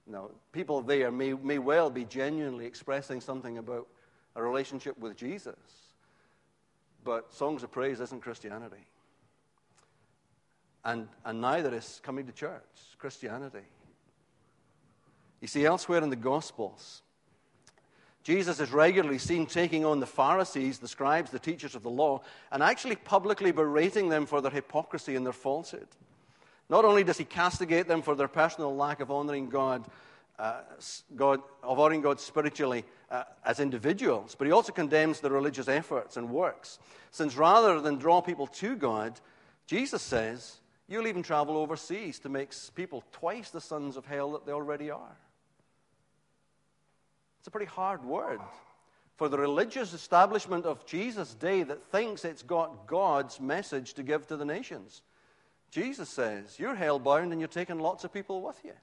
No, 0.10 0.32
people 0.54 0.82
there 0.82 1.12
may, 1.12 1.34
may 1.34 1.60
well 1.60 1.90
be 1.90 2.06
genuinely 2.06 2.66
expressing 2.66 3.20
something 3.20 3.58
about 3.58 3.88
a 4.36 4.42
relationship 4.42 4.98
with 4.98 5.18
Jesus, 5.18 5.56
but 7.04 7.34
songs 7.34 7.62
of 7.62 7.72
praise 7.72 8.00
isn't 8.00 8.22
Christianity. 8.22 8.88
And, 10.86 11.10
and 11.26 11.42
neither 11.42 11.76
is 11.76 12.00
coming 12.04 12.26
to 12.26 12.32
church 12.32 12.64
Christianity. 12.98 13.66
You 15.42 15.48
see, 15.50 15.66
elsewhere 15.66 16.02
in 16.02 16.10
the 16.10 16.16
Gospels, 16.16 17.02
Jesus 18.24 18.60
is 18.60 18.72
regularly 18.72 19.18
seen 19.18 19.46
taking 19.46 19.86
on 19.86 20.00
the 20.00 20.06
Pharisees, 20.06 20.80
the 20.80 20.88
scribes, 20.88 21.32
the 21.32 21.40
teachers 21.40 21.76
of 21.76 21.84
the 21.84 21.90
law, 21.90 22.22
and 22.52 22.64
actually 22.64 22.96
publicly 22.96 23.52
berating 23.52 24.08
them 24.08 24.26
for 24.26 24.42
their 24.42 24.52
hypocrisy 24.52 25.16
and 25.16 25.26
their 25.26 25.34
falsehood. 25.34 25.88
Not 26.70 26.86
only 26.86 27.04
does 27.04 27.18
he 27.18 27.26
castigate 27.26 27.88
them 27.88 28.02
for 28.02 28.16
their 28.16 28.28
personal 28.28 28.76
lack 28.76 29.00
of 29.00 29.10
honoring 29.10 29.50
God, 29.50 29.86
uh, 30.38 30.62
God 31.16 31.42
of 31.64 31.80
honoring 31.80 32.02
God 32.02 32.20
spiritually 32.20 32.84
uh, 33.10 33.24
as 33.46 33.60
individuals, 33.60 34.36
but 34.38 34.48
he 34.48 34.54
also 34.54 34.74
condemns 34.74 35.20
their 35.20 35.32
religious 35.32 35.68
efforts 35.68 36.18
and 36.18 36.30
works. 36.30 36.80
Since 37.12 37.36
rather 37.36 37.80
than 37.80 37.98
draw 37.98 38.22
people 38.22 38.48
to 38.48 38.76
God, 38.76 39.20
Jesus 39.66 40.02
says, 40.02 40.58
You'll 40.90 41.08
even 41.08 41.24
travel 41.24 41.58
overseas 41.58 42.20
to 42.20 42.30
make 42.30 42.54
people 42.76 43.04
twice 43.12 43.50
the 43.50 43.60
sons 43.60 43.98
of 43.98 44.06
hell 44.06 44.32
that 44.32 44.46
they 44.46 44.54
already 44.54 44.90
are. 44.90 45.18
It's 47.40 47.48
a 47.48 47.52
pretty 47.52 47.66
hard 47.66 48.06
word 48.06 48.40
for 49.18 49.28
the 49.28 49.38
religious 49.38 49.94
establishment 49.94 50.66
of 50.66 50.86
Jesus' 50.86 51.34
day 51.34 51.64
that 51.64 51.84
thinks 51.92 52.24
it's 52.24 52.44
got 52.44 52.88
God's 52.88 53.40
message 53.42 53.96
to 53.96 54.04
give 54.04 54.28
to 54.28 54.38
the 54.38 54.46
nations. 54.46 55.02
Jesus 55.72 56.10
says, 56.10 56.60
You're 56.60 56.76
hell 56.76 57.00
bound 57.00 57.32
and 57.32 57.42
you're 57.42 57.48
taking 57.48 57.80
lots 57.80 58.04
of 58.04 58.14
people 58.14 58.42
with 58.42 58.60
you. 58.64 58.74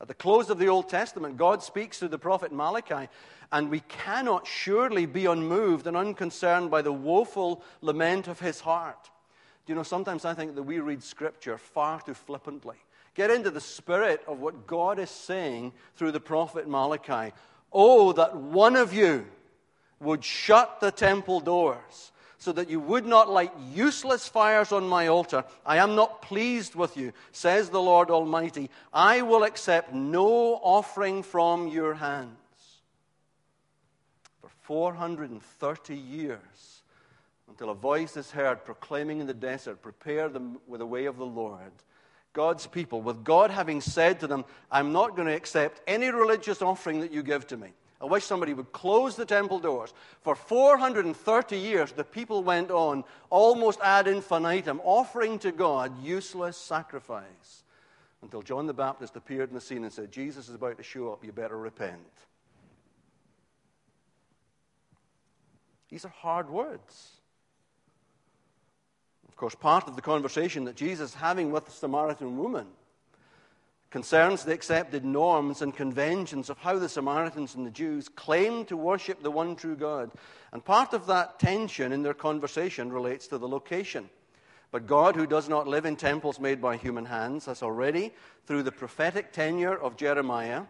At 0.00 0.08
the 0.08 0.14
close 0.14 0.50
of 0.50 0.58
the 0.58 0.68
Old 0.68 0.88
Testament, 0.88 1.36
God 1.36 1.62
speaks 1.62 1.98
through 1.98 2.08
the 2.08 2.18
prophet 2.18 2.50
Malachi, 2.52 3.08
and 3.52 3.70
we 3.70 3.80
cannot 3.80 4.48
surely 4.48 5.06
be 5.06 5.26
unmoved 5.26 5.86
and 5.86 5.96
unconcerned 5.96 6.72
by 6.72 6.82
the 6.82 6.92
woeful 6.92 7.62
lament 7.80 8.26
of 8.26 8.40
his 8.40 8.60
heart. 8.60 9.10
Do 9.64 9.72
you 9.72 9.76
know, 9.76 9.84
sometimes 9.84 10.24
I 10.24 10.34
think 10.34 10.56
that 10.56 10.64
we 10.64 10.80
read 10.80 11.04
Scripture 11.04 11.56
far 11.56 12.00
too 12.00 12.14
flippantly. 12.14 12.78
Get 13.14 13.30
into 13.30 13.50
the 13.50 13.60
spirit 13.60 14.22
of 14.26 14.40
what 14.40 14.66
God 14.66 14.98
is 14.98 15.10
saying 15.10 15.72
through 15.94 16.12
the 16.12 16.20
prophet 16.20 16.66
Malachi. 16.66 17.32
Oh, 17.72 18.12
that 18.14 18.34
one 18.34 18.74
of 18.74 18.92
you 18.92 19.26
would 20.00 20.24
shut 20.24 20.80
the 20.80 20.90
temple 20.90 21.38
doors 21.38 22.10
so 22.42 22.50
that 22.50 22.68
you 22.68 22.80
would 22.80 23.06
not 23.06 23.30
light 23.30 23.52
useless 23.72 24.26
fires 24.26 24.72
on 24.72 24.88
my 24.88 25.06
altar. 25.06 25.44
I 25.64 25.76
am 25.76 25.94
not 25.94 26.22
pleased 26.22 26.74
with 26.74 26.96
you, 26.96 27.12
says 27.30 27.70
the 27.70 27.80
Lord 27.80 28.10
Almighty. 28.10 28.68
I 28.92 29.22
will 29.22 29.44
accept 29.44 29.94
no 29.94 30.56
offering 30.56 31.22
from 31.22 31.68
your 31.68 31.94
hands. 31.94 32.32
For 34.40 34.50
430 34.62 35.94
years, 35.96 36.82
until 37.48 37.70
a 37.70 37.74
voice 37.74 38.16
is 38.16 38.32
heard 38.32 38.64
proclaiming 38.64 39.20
in 39.20 39.28
the 39.28 39.34
desert, 39.34 39.80
Prepare 39.80 40.28
them 40.28 40.58
with 40.66 40.80
the 40.80 40.86
way 40.86 41.04
of 41.04 41.18
the 41.18 41.24
Lord 41.24 41.70
God's 42.32 42.66
people, 42.66 43.02
with 43.02 43.22
God 43.22 43.52
having 43.52 43.80
said 43.80 44.18
to 44.18 44.26
them, 44.26 44.44
I'm 44.68 44.90
not 44.90 45.14
going 45.14 45.28
to 45.28 45.36
accept 45.36 45.80
any 45.86 46.10
religious 46.10 46.60
offering 46.60 47.02
that 47.02 47.12
you 47.12 47.22
give 47.22 47.46
to 47.48 47.56
me. 47.56 47.68
I 48.02 48.06
wish 48.06 48.24
somebody 48.24 48.52
would 48.52 48.72
close 48.72 49.14
the 49.14 49.24
temple 49.24 49.60
doors. 49.60 49.94
For 50.22 50.34
430 50.34 51.56
years, 51.56 51.92
the 51.92 52.02
people 52.02 52.42
went 52.42 52.72
on, 52.72 53.04
almost 53.30 53.78
ad 53.80 54.08
infinitum, 54.08 54.80
offering 54.82 55.38
to 55.40 55.52
God 55.52 56.02
useless 56.02 56.56
sacrifice 56.56 57.62
until 58.20 58.42
John 58.42 58.66
the 58.66 58.74
Baptist 58.74 59.14
appeared 59.14 59.50
in 59.50 59.54
the 59.54 59.60
scene 59.60 59.84
and 59.84 59.92
said, 59.92 60.10
Jesus 60.10 60.48
is 60.48 60.54
about 60.56 60.78
to 60.78 60.82
show 60.82 61.12
up, 61.12 61.24
you 61.24 61.30
better 61.30 61.56
repent. 61.56 62.00
These 65.88 66.04
are 66.04 66.08
hard 66.08 66.50
words. 66.50 67.10
Of 69.28 69.36
course, 69.36 69.54
part 69.54 69.86
of 69.86 69.94
the 69.94 70.02
conversation 70.02 70.64
that 70.64 70.74
Jesus 70.74 71.10
is 71.10 71.14
having 71.14 71.52
with 71.52 71.66
the 71.66 71.72
Samaritan 71.72 72.36
woman 72.36 72.66
concerns 73.92 74.42
the 74.42 74.54
accepted 74.54 75.04
norms 75.04 75.60
and 75.60 75.76
conventions 75.76 76.48
of 76.48 76.56
how 76.56 76.78
the 76.78 76.88
Samaritans 76.88 77.54
and 77.54 77.66
the 77.66 77.70
Jews 77.70 78.08
claim 78.08 78.64
to 78.64 78.76
worship 78.76 79.22
the 79.22 79.30
one 79.30 79.54
true 79.54 79.76
God. 79.76 80.10
And 80.50 80.64
part 80.64 80.94
of 80.94 81.06
that 81.08 81.38
tension 81.38 81.92
in 81.92 82.02
their 82.02 82.14
conversation 82.14 82.90
relates 82.90 83.26
to 83.28 83.36
the 83.36 83.46
location. 83.46 84.08
But 84.70 84.86
God, 84.86 85.14
who 85.14 85.26
does 85.26 85.50
not 85.50 85.68
live 85.68 85.84
in 85.84 85.96
temples 85.96 86.40
made 86.40 86.58
by 86.58 86.78
human 86.78 87.04
hands, 87.04 87.44
has 87.44 87.62
already, 87.62 88.14
through 88.46 88.62
the 88.62 88.72
prophetic 88.72 89.30
tenure 89.30 89.76
of 89.76 89.98
Jeremiah, 89.98 90.62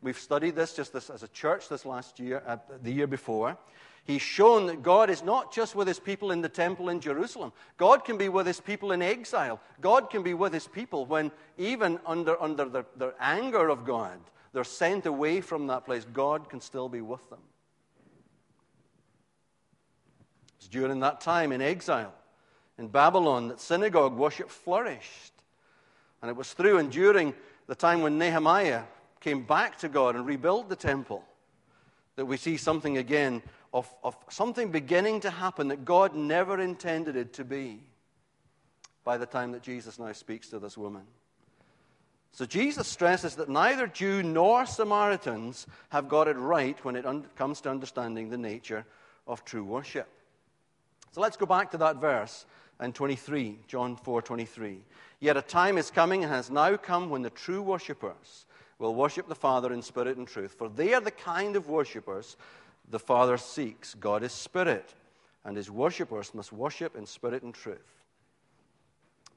we've 0.00 0.18
studied 0.18 0.56
this 0.56 0.72
just 0.72 0.94
this, 0.94 1.10
as 1.10 1.22
a 1.22 1.28
church 1.28 1.68
this 1.68 1.84
last 1.84 2.18
year, 2.18 2.42
uh, 2.46 2.56
the 2.82 2.90
year 2.90 3.06
before, 3.06 3.58
He's 4.04 4.22
shown 4.22 4.66
that 4.66 4.82
God 4.82 5.10
is 5.10 5.22
not 5.22 5.52
just 5.52 5.76
with 5.76 5.86
his 5.86 6.00
people 6.00 6.32
in 6.32 6.40
the 6.40 6.48
temple 6.48 6.88
in 6.88 7.00
Jerusalem. 7.00 7.52
God 7.76 8.04
can 8.04 8.18
be 8.18 8.28
with 8.28 8.46
his 8.46 8.60
people 8.60 8.90
in 8.90 9.00
exile. 9.00 9.60
God 9.80 10.10
can 10.10 10.24
be 10.24 10.34
with 10.34 10.52
his 10.52 10.66
people 10.66 11.06
when, 11.06 11.30
even 11.56 12.00
under, 12.04 12.40
under 12.42 12.64
the, 12.64 12.84
the 12.96 13.14
anger 13.20 13.68
of 13.68 13.84
God, 13.84 14.18
they're 14.52 14.64
sent 14.64 15.06
away 15.06 15.40
from 15.40 15.68
that 15.68 15.84
place. 15.84 16.04
God 16.12 16.48
can 16.48 16.60
still 16.60 16.88
be 16.88 17.00
with 17.00 17.28
them. 17.30 17.38
It's 20.58 20.68
during 20.68 21.00
that 21.00 21.20
time 21.20 21.52
in 21.52 21.62
exile 21.62 22.12
in 22.78 22.88
Babylon 22.88 23.48
that 23.48 23.60
synagogue 23.60 24.16
worship 24.16 24.50
flourished. 24.50 25.32
And 26.20 26.28
it 26.28 26.36
was 26.36 26.52
through 26.52 26.78
and 26.78 26.90
during 26.90 27.34
the 27.68 27.74
time 27.74 28.02
when 28.02 28.18
Nehemiah 28.18 28.82
came 29.20 29.44
back 29.44 29.78
to 29.78 29.88
God 29.88 30.16
and 30.16 30.26
rebuilt 30.26 30.68
the 30.68 30.76
temple 30.76 31.24
that 32.16 32.26
we 32.26 32.36
see 32.36 32.56
something 32.56 32.98
again 32.98 33.42
of, 33.72 33.92
of 34.04 34.16
something 34.28 34.70
beginning 34.70 35.20
to 35.20 35.30
happen 35.30 35.68
that 35.68 35.84
God 35.84 36.14
never 36.14 36.60
intended 36.60 37.16
it 37.16 37.32
to 37.34 37.44
be 37.44 37.80
by 39.04 39.16
the 39.16 39.26
time 39.26 39.52
that 39.52 39.62
Jesus 39.62 39.98
now 39.98 40.12
speaks 40.12 40.48
to 40.48 40.58
this 40.58 40.76
woman. 40.76 41.02
So 42.32 42.46
Jesus 42.46 42.88
stresses 42.88 43.36
that 43.36 43.48
neither 43.48 43.86
Jew 43.86 44.22
nor 44.22 44.64
Samaritans 44.64 45.66
have 45.90 46.08
got 46.08 46.28
it 46.28 46.36
right 46.36 46.82
when 46.84 46.96
it 46.96 47.04
un- 47.04 47.26
comes 47.36 47.60
to 47.62 47.70
understanding 47.70 48.30
the 48.30 48.38
nature 48.38 48.86
of 49.26 49.44
true 49.44 49.64
worship. 49.64 50.08
So 51.12 51.20
let's 51.20 51.36
go 51.36 51.44
back 51.44 51.70
to 51.72 51.78
that 51.78 51.96
verse 51.96 52.46
in 52.80 52.92
23, 52.92 53.58
John 53.66 53.96
4:23. 53.96 54.82
Yet 55.20 55.36
a 55.36 55.42
time 55.42 55.76
is 55.76 55.90
coming 55.90 56.24
and 56.24 56.32
has 56.32 56.50
now 56.50 56.76
come 56.76 57.10
when 57.10 57.22
the 57.22 57.30
true 57.30 57.62
worshippers 57.62 58.46
will 58.78 58.94
worship 58.94 59.28
the 59.28 59.34
Father 59.34 59.72
in 59.72 59.82
spirit 59.82 60.16
and 60.16 60.26
truth, 60.26 60.54
for 60.54 60.68
they 60.68 60.94
are 60.94 61.00
the 61.00 61.10
kind 61.10 61.54
of 61.54 61.68
worshippers 61.68 62.36
the 62.88 62.98
Father 62.98 63.36
seeks. 63.36 63.94
God 63.94 64.22
is 64.22 64.32
spirit, 64.32 64.94
and 65.44 65.56
his 65.56 65.70
worshippers 65.70 66.34
must 66.34 66.52
worship 66.52 66.96
in 66.96 67.06
spirit 67.06 67.42
and 67.42 67.54
truth. 67.54 68.02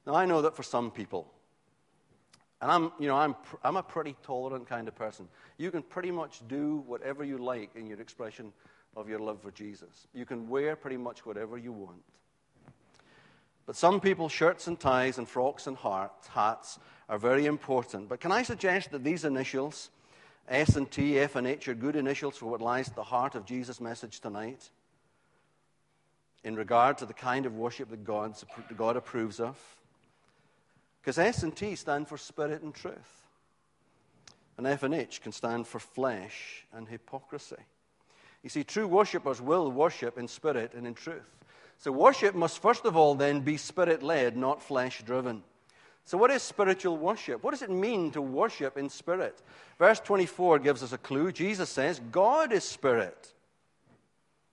Now, 0.06 0.14
I 0.14 0.26
know 0.26 0.42
that 0.42 0.54
for 0.54 0.62
some 0.62 0.90
people, 0.90 1.32
and 2.60 2.70
I'm, 2.70 2.92
you 2.98 3.08
know, 3.08 3.16
I'm, 3.16 3.34
I'm 3.62 3.76
a 3.76 3.82
pretty 3.82 4.16
tolerant 4.22 4.68
kind 4.68 4.88
of 4.88 4.94
person. 4.94 5.28
You 5.58 5.70
can 5.70 5.82
pretty 5.82 6.10
much 6.10 6.40
do 6.48 6.84
whatever 6.86 7.24
you 7.24 7.38
like 7.38 7.74
in 7.76 7.86
your 7.86 8.00
expression 8.00 8.52
of 8.96 9.08
your 9.08 9.18
love 9.18 9.42
for 9.42 9.50
Jesus. 9.50 10.06
You 10.14 10.24
can 10.24 10.48
wear 10.48 10.74
pretty 10.74 10.96
much 10.96 11.26
whatever 11.26 11.58
you 11.58 11.72
want. 11.72 12.02
But 13.66 13.76
some 13.76 14.00
people, 14.00 14.28
shirts 14.28 14.68
and 14.68 14.78
ties 14.78 15.18
and 15.18 15.28
frocks 15.28 15.66
and 15.66 15.76
hats 15.76 16.78
are 17.08 17.18
very 17.18 17.46
important. 17.46 18.08
But 18.08 18.20
can 18.20 18.32
I 18.32 18.42
suggest 18.42 18.92
that 18.92 19.04
these 19.04 19.24
initials 19.24 19.90
S 20.48 20.76
and 20.76 20.90
T, 20.90 21.18
F 21.18 21.36
and 21.36 21.46
H 21.46 21.68
are 21.68 21.74
good 21.74 21.96
initials 21.96 22.36
for 22.36 22.46
what 22.46 22.60
lies 22.60 22.88
at 22.88 22.94
the 22.94 23.02
heart 23.02 23.34
of 23.34 23.44
Jesus' 23.44 23.80
message 23.80 24.20
tonight 24.20 24.70
in 26.44 26.54
regard 26.54 26.98
to 26.98 27.06
the 27.06 27.12
kind 27.12 27.44
of 27.44 27.56
worship 27.56 27.90
that 27.90 28.04
God, 28.04 28.96
approves 28.96 29.40
of. 29.40 29.58
Because 31.00 31.18
S 31.18 31.42
and 31.42 31.54
T 31.54 31.74
stand 31.74 32.06
for 32.06 32.16
spirit 32.16 32.62
and 32.62 32.72
truth. 32.72 33.24
And 34.56 34.66
F 34.66 34.84
and 34.84 34.94
H 34.94 35.20
can 35.20 35.32
stand 35.32 35.66
for 35.66 35.80
flesh 35.80 36.64
and 36.72 36.88
hypocrisy. 36.88 37.56
You 38.42 38.48
see, 38.48 38.62
true 38.62 38.86
worshippers 38.86 39.40
will 39.40 39.72
worship 39.72 40.16
in 40.16 40.28
spirit 40.28 40.72
and 40.74 40.86
in 40.86 40.94
truth. 40.94 41.36
So, 41.78 41.90
worship 41.90 42.34
must 42.34 42.62
first 42.62 42.84
of 42.84 42.96
all 42.96 43.16
then 43.16 43.40
be 43.40 43.56
spirit 43.56 44.02
led, 44.02 44.36
not 44.36 44.62
flesh 44.62 45.02
driven. 45.04 45.42
So, 46.06 46.16
what 46.16 46.30
is 46.30 46.42
spiritual 46.42 46.96
worship? 46.96 47.42
What 47.42 47.50
does 47.50 47.62
it 47.62 47.70
mean 47.70 48.12
to 48.12 48.22
worship 48.22 48.78
in 48.78 48.88
spirit? 48.88 49.42
Verse 49.78 49.98
24 50.00 50.60
gives 50.60 50.82
us 50.82 50.92
a 50.92 50.98
clue. 50.98 51.32
Jesus 51.32 51.68
says, 51.68 52.00
God 52.10 52.52
is 52.52 52.64
spirit. 52.64 53.32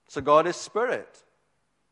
So 0.08 0.22
God 0.22 0.46
is 0.46 0.56
spirit, 0.56 1.24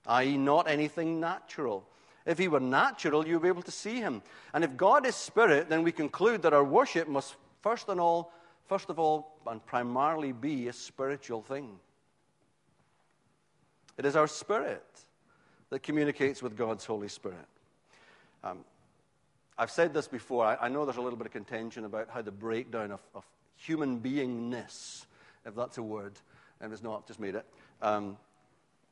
i.e., 0.05 0.37
not 0.37 0.67
anything 0.67 1.19
natural. 1.19 1.83
If 2.25 2.37
he 2.37 2.47
were 2.47 2.59
natural, 2.59 3.27
you'd 3.27 3.41
be 3.41 3.47
able 3.47 3.63
to 3.63 3.71
see 3.71 3.95
him. 3.95 4.21
And 4.53 4.63
if 4.63 4.77
God 4.77 5.05
is 5.05 5.15
spirit, 5.15 5.69
then 5.69 5.81
we 5.81 5.91
conclude 5.91 6.41
that 6.43 6.53
our 6.53 6.63
worship 6.63 7.07
must 7.07 7.35
first 7.61 7.89
and 7.89 7.99
all, 7.99 8.31
first 8.67 8.89
of 8.89 8.99
all, 8.99 9.37
and 9.47 9.65
primarily 9.65 10.31
be 10.33 10.67
a 10.67 10.73
spiritual 10.73 11.41
thing. 11.41 11.79
It 13.97 14.05
is 14.05 14.15
our 14.15 14.27
spirit 14.27 14.85
that 15.69 15.81
communicates 15.81 16.43
with 16.43 16.55
God's 16.55 16.85
Holy 16.85 17.07
Spirit. 17.07 17.37
Um, 18.43 18.59
I've 19.57 19.71
said 19.71 19.93
this 19.93 20.07
before. 20.07 20.45
I, 20.45 20.55
I, 20.61 20.69
know 20.69 20.85
there's 20.85 20.97
a 20.97 21.01
little 21.01 21.17
bit 21.17 21.27
of 21.27 21.33
contention 21.33 21.85
about 21.85 22.09
how 22.09 22.21
the 22.21 22.31
breakdown 22.31 22.91
of, 22.91 23.01
of 23.13 23.25
human 23.55 23.99
beingness, 23.99 25.05
if 25.45 25.55
that's 25.55 25.77
a 25.77 25.83
word, 25.83 26.13
and 26.59 26.73
it's 26.73 26.83
not, 26.83 27.07
just 27.07 27.19
made 27.19 27.35
it, 27.35 27.45
um, 27.81 28.17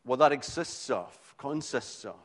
what 0.04 0.20
that 0.20 0.32
exists 0.32 0.89
of, 0.89 1.18
consists 1.38 2.06
of. 2.06 2.16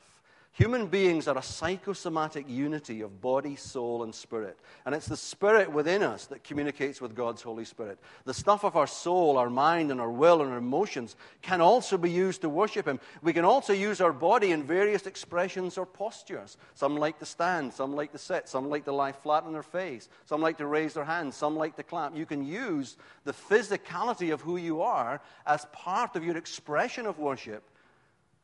Human 0.54 0.87
beings 0.87 1.26
are 1.26 1.37
a 1.37 1.42
psychosomatic 1.42 2.49
unity 2.49 3.00
of 3.00 3.20
body, 3.20 3.56
soul, 3.56 4.04
and 4.04 4.14
spirit. 4.14 4.56
And 4.87 4.94
it's 4.94 5.08
the 5.08 5.16
spirit 5.16 5.73
within 5.73 6.04
us 6.04 6.26
that 6.26 6.44
communicates 6.44 7.00
with 7.00 7.16
God's 7.16 7.42
Holy 7.42 7.64
Spirit. 7.64 7.99
The 8.25 8.34
stuff 8.34 8.62
of 8.62 8.76
our 8.76 8.87
soul, 8.87 9.37
our 9.37 9.50
mind, 9.50 9.90
and 9.90 10.00
our 10.00 10.12
will 10.12 10.42
and 10.42 10.52
our 10.52 10.58
emotions 10.58 11.16
can 11.42 11.61
also 11.61 11.99
be 11.99 12.08
used 12.08 12.42
to 12.42 12.49
worship 12.49 12.87
Him. 12.87 13.00
We 13.20 13.32
can 13.32 13.44
also 13.44 13.73
use 13.73 14.00
our 14.00 14.12
body 14.12 14.52
in 14.52 14.62
various 14.62 15.08
expressions 15.08 15.76
or 15.76 15.87
postures. 15.87 16.56
Some 16.76 16.99
like 16.99 17.18
to 17.18 17.26
stand, 17.26 17.73
some 17.73 17.96
like 17.96 18.12
to 18.12 18.18
sit, 18.18 18.49
some 18.49 18.70
like 18.70 18.84
to 18.84 18.92
lie 18.92 19.11
flat 19.11 19.42
on 19.42 19.52
their 19.52 19.64
face, 19.64 20.08
some 20.25 20.40
like 20.40 20.58
to 20.58 20.66
raise 20.66 20.94
their 20.94 21.04
hands, 21.04 21.34
some 21.34 21.56
like 21.56 21.75
to 21.75 21.82
clap. 21.82 22.16
You 22.16 22.26
can 22.26 22.46
use 22.46 22.96
the 23.25 23.32
physicality 23.32 24.32
of 24.32 24.40
who 24.40 24.56
you 24.56 24.82
are 24.82 25.20
as 25.49 25.66
part 25.73 26.14
of 26.14 26.23
your 26.23 26.37
expression 26.37 27.06
of 27.06 27.18
worship, 27.18 27.68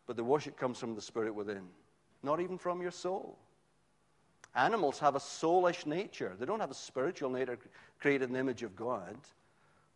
but 0.09 0.17
the 0.17 0.25
worship 0.25 0.57
comes 0.57 0.77
from 0.77 0.97
the 0.97 1.03
spirit 1.03 1.37
within 1.37 1.69
not 2.23 2.41
even 2.41 2.59
from 2.59 2.83
your 2.83 2.91
soul. 2.91 3.39
Animals 4.55 4.99
have 4.99 5.15
a 5.15 5.21
soulish 5.21 5.87
nature, 5.87 6.35
they 6.39 6.47
don't 6.47 6.61
have 6.61 6.71
a 6.71 6.75
spiritual 6.75 7.31
nature 7.31 7.59
created 8.01 8.29
in 8.29 8.33
the 8.33 8.41
image 8.41 8.63
of 8.63 8.75
God. 8.75 9.17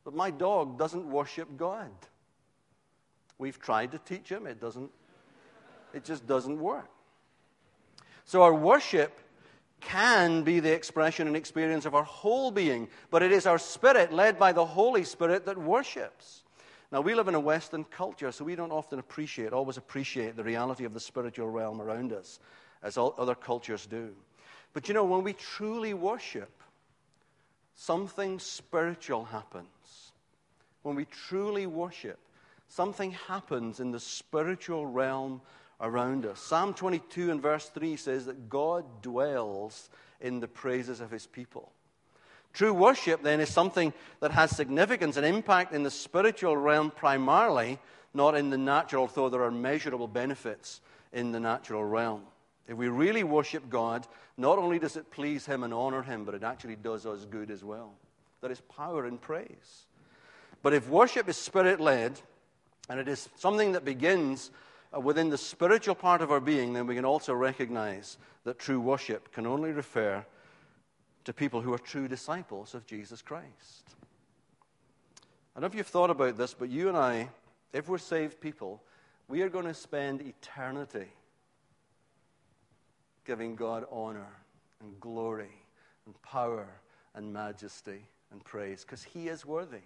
But 0.05 0.15
my 0.15 0.31
dog 0.31 0.79
doesn't 0.79 1.11
worship 1.11 1.49
God. 1.57 1.91
We've 3.39 3.59
tried 3.59 3.93
to 3.93 3.99
teach 3.99 4.29
him, 4.29 4.47
it 4.47 4.61
doesn't, 4.61 4.91
it 5.93 6.05
just 6.05 6.27
doesn't 6.27 6.61
work. 6.61 6.89
So 8.25 8.43
our 8.43 8.55
worship 8.55 9.19
can 9.81 10.43
be 10.43 10.61
the 10.61 10.73
expression 10.73 11.27
and 11.27 11.37
experience 11.37 11.85
of 11.85 11.95
our 11.95 12.05
whole 12.05 12.51
being, 12.51 12.89
but 13.11 13.23
it 13.23 13.33
is 13.33 13.47
our 13.47 13.59
spirit, 13.59 14.13
led 14.13 14.39
by 14.39 14.53
the 14.53 14.65
Holy 14.65 15.05
Spirit, 15.05 15.47
that 15.47 15.59
worships. 15.59 16.44
Now, 16.95 17.01
we 17.01 17.17
live 17.17 17.27
in 17.27 17.35
a 17.35 17.41
Western 17.41 17.83
culture, 17.83 18.31
so 18.31 18.45
we 18.45 18.55
don't 18.55 18.71
often 18.71 19.01
appreciate, 19.01 19.53
always 19.53 19.79
appreciate 19.79 20.37
the 20.37 20.45
reality 20.45 20.85
of 20.85 20.95
the 20.95 21.01
spiritual 21.01 21.51
realm 21.51 21.81
around 21.81 22.13
us, 22.13 22.39
as 22.85 22.97
all 22.97 23.17
other 23.19 23.35
cultures 23.35 23.85
do. 23.85 24.15
But 24.73 24.87
you 24.87 24.95
know, 24.95 25.03
when 25.05 25.25
we 25.25 25.33
truly 25.33 25.93
worship, 25.93 26.63
something 27.75 28.39
spiritual 28.39 29.25
happens. 29.25 30.13
When 30.83 30.95
we 30.95 31.07
truly 31.07 31.67
worship, 31.67 32.21
something 32.69 33.11
happens 33.11 33.81
in 33.81 33.91
the 33.91 33.99
spiritual 33.99 34.87
realm 34.87 35.41
around 35.81 36.25
us. 36.25 36.39
Psalm 36.39 36.75
22 36.75 37.33
and 37.33 37.43
verse 37.43 37.71
3 37.71 37.97
says 37.97 38.27
that 38.27 38.49
God 38.49 38.85
dwells 39.03 39.91
in 40.21 40.39
the 40.39 40.47
praises 40.47 41.01
of 41.01 41.11
his 41.11 41.27
people. 41.27 41.73
True 42.55 42.73
worship, 42.73 43.23
then, 43.23 43.41
is 43.41 43.51
something 43.51 43.93
that 44.21 44.31
has 44.31 44.57
significance 44.57 45.17
and 45.17 45.27
impact 45.27 45.75
in 45.75 45.83
the 45.83 45.91
spiritual 45.91 46.57
realm 46.57 46.93
primarily, 46.93 47.81
not 48.15 48.37
in 48.37 48.51
the 48.51 48.57
natural, 48.57 49.09
though 49.09 49.29
there 49.29 49.43
are 49.43 49.51
measurable 49.51 50.07
benefits 50.07 50.81
in 51.13 51.33
the 51.33 51.41
natural 51.41 51.85
realm. 51.85 52.23
If 52.69 52.77
we 52.77 52.89
really 52.89 53.25
worship 53.25 53.69
God, 53.69 54.07
not 54.37 54.59
only 54.59 54.79
does 54.79 54.97
it 54.97 55.11
please 55.11 55.45
Him 55.45 55.65
and 55.65 55.75
honor 55.75 56.03
Him, 56.03 56.25
but 56.25 56.37
it 56.37 56.45
actually 56.45 56.77
does 56.77 57.07
us 57.07 57.25
good 57.25 57.51
as 57.51 57.65
well. 57.65 57.93
There 58.41 58.53
is 58.53 58.61
power 58.61 59.07
in 59.07 59.19
praise. 59.19 59.87
But 60.63 60.75
if 60.75 60.89
worship 60.89 61.29
is 61.29 61.37
spirit 61.37 61.81
led, 61.81 62.21
and 62.89 63.01
it 63.01 63.09
is 63.09 63.29
something 63.37 63.73
that 63.73 63.85
begins 63.85 64.53
uh, 64.95 65.01
within 65.01 65.29
the 65.29 65.39
spiritual 65.39 65.95
part 65.97 66.23
of 66.23 66.31
our 66.31 66.41
being, 66.41 66.73
then 66.73 66.87
we 66.87 66.95
can 66.95 67.05
also 67.05 67.35
recognize 67.35 68.17
that 68.45 68.59
true 68.59 68.81
worship 68.81 69.33
can 69.33 69.47
only 69.47 69.73
refer 69.73 70.25
to 71.25 71.33
people 71.33 71.61
who 71.61 71.73
are 71.73 71.79
true 71.79 72.09
disciples 72.09 72.75
of 72.75 72.87
Jesus 72.87 73.23
Christ. 73.23 73.95
I 75.57 75.61
don't 75.61 75.63
know 75.63 75.67
if 75.73 75.75
you've 75.75 75.87
thought 75.87 76.11
about 76.11 76.37
this, 76.37 76.55
but 76.55 76.69
you 76.69 76.89
and 76.89 76.97
I, 76.97 77.29
if 77.73 77.89
we're 77.89 77.99
saved 77.99 78.41
people, 78.41 78.83
we 79.29 79.43
are 79.43 79.49
going 79.49 79.67
to 79.67 79.75
spend 79.75 80.21
eternity 80.21 81.07
giving 83.25 83.55
God 83.57 83.87
honor 83.91 84.29
and 84.81 84.99
glory 85.01 85.53
and 86.07 86.21
power 86.23 86.69
and 87.15 87.33
majesty 87.33 88.07
and 88.33 88.45
praise 88.45 88.83
because 88.83 89.03
He 89.03 89.29
is 89.29 89.47
worthy. 89.47 89.79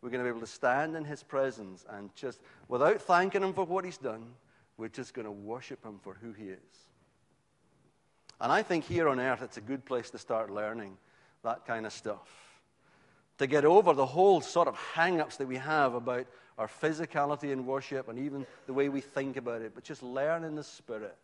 We're 0.00 0.10
going 0.10 0.20
to 0.20 0.24
be 0.24 0.36
able 0.36 0.46
to 0.46 0.52
stand 0.52 0.96
in 0.96 1.04
His 1.04 1.22
presence 1.22 1.84
and 1.90 2.14
just, 2.14 2.40
without 2.68 3.00
thanking 3.02 3.42
Him 3.42 3.52
for 3.52 3.64
what 3.64 3.84
He's 3.84 3.98
done, 3.98 4.24
we're 4.76 4.88
just 4.88 5.12
going 5.12 5.26
to 5.26 5.32
worship 5.32 5.84
Him 5.84 5.98
for 6.02 6.14
who 6.14 6.32
He 6.32 6.44
is. 6.44 6.88
And 8.40 8.50
I 8.52 8.62
think 8.62 8.84
here 8.84 9.08
on 9.08 9.20
earth, 9.20 9.42
it's 9.42 9.56
a 9.56 9.62
good 9.62 9.84
place 9.84 10.10
to 10.10 10.18
start 10.18 10.50
learning 10.50 10.96
that 11.42 11.66
kind 11.66 11.86
of 11.86 11.92
stuff. 11.92 12.28
To 13.38 13.46
get 13.46 13.64
over 13.64 13.92
the 13.92 14.06
whole 14.06 14.40
sort 14.40 14.68
of 14.68 14.76
hang 14.94 15.20
ups 15.20 15.36
that 15.36 15.48
we 15.48 15.56
have 15.56 15.94
about 15.94 16.26
our 16.58 16.68
physicality 16.68 17.52
in 17.52 17.66
worship 17.66 18.08
and 18.08 18.18
even 18.18 18.46
the 18.66 18.72
way 18.72 18.88
we 18.88 19.00
think 19.00 19.36
about 19.36 19.62
it, 19.62 19.72
but 19.74 19.84
just 19.84 20.02
learn 20.02 20.44
in 20.44 20.54
the 20.54 20.62
Spirit 20.62 21.16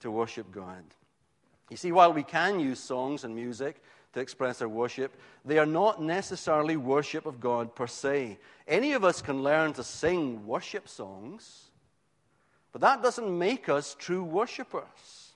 to 0.00 0.10
worship 0.10 0.50
God. 0.50 0.82
You 1.70 1.76
see, 1.76 1.92
while 1.92 2.12
we 2.12 2.24
can 2.24 2.58
use 2.58 2.80
songs 2.80 3.22
and 3.22 3.34
music 3.34 3.80
to 4.12 4.20
express 4.20 4.60
our 4.60 4.68
worship, 4.68 5.16
they 5.44 5.58
are 5.58 5.66
not 5.66 6.02
necessarily 6.02 6.76
worship 6.76 7.26
of 7.26 7.40
God 7.40 7.76
per 7.76 7.86
se. 7.86 8.38
Any 8.66 8.92
of 8.92 9.04
us 9.04 9.22
can 9.22 9.44
learn 9.44 9.72
to 9.74 9.84
sing 9.84 10.46
worship 10.46 10.88
songs, 10.88 11.70
but 12.72 12.80
that 12.80 13.02
doesn't 13.02 13.38
make 13.38 13.68
us 13.68 13.94
true 13.98 14.24
worshippers. 14.24 15.29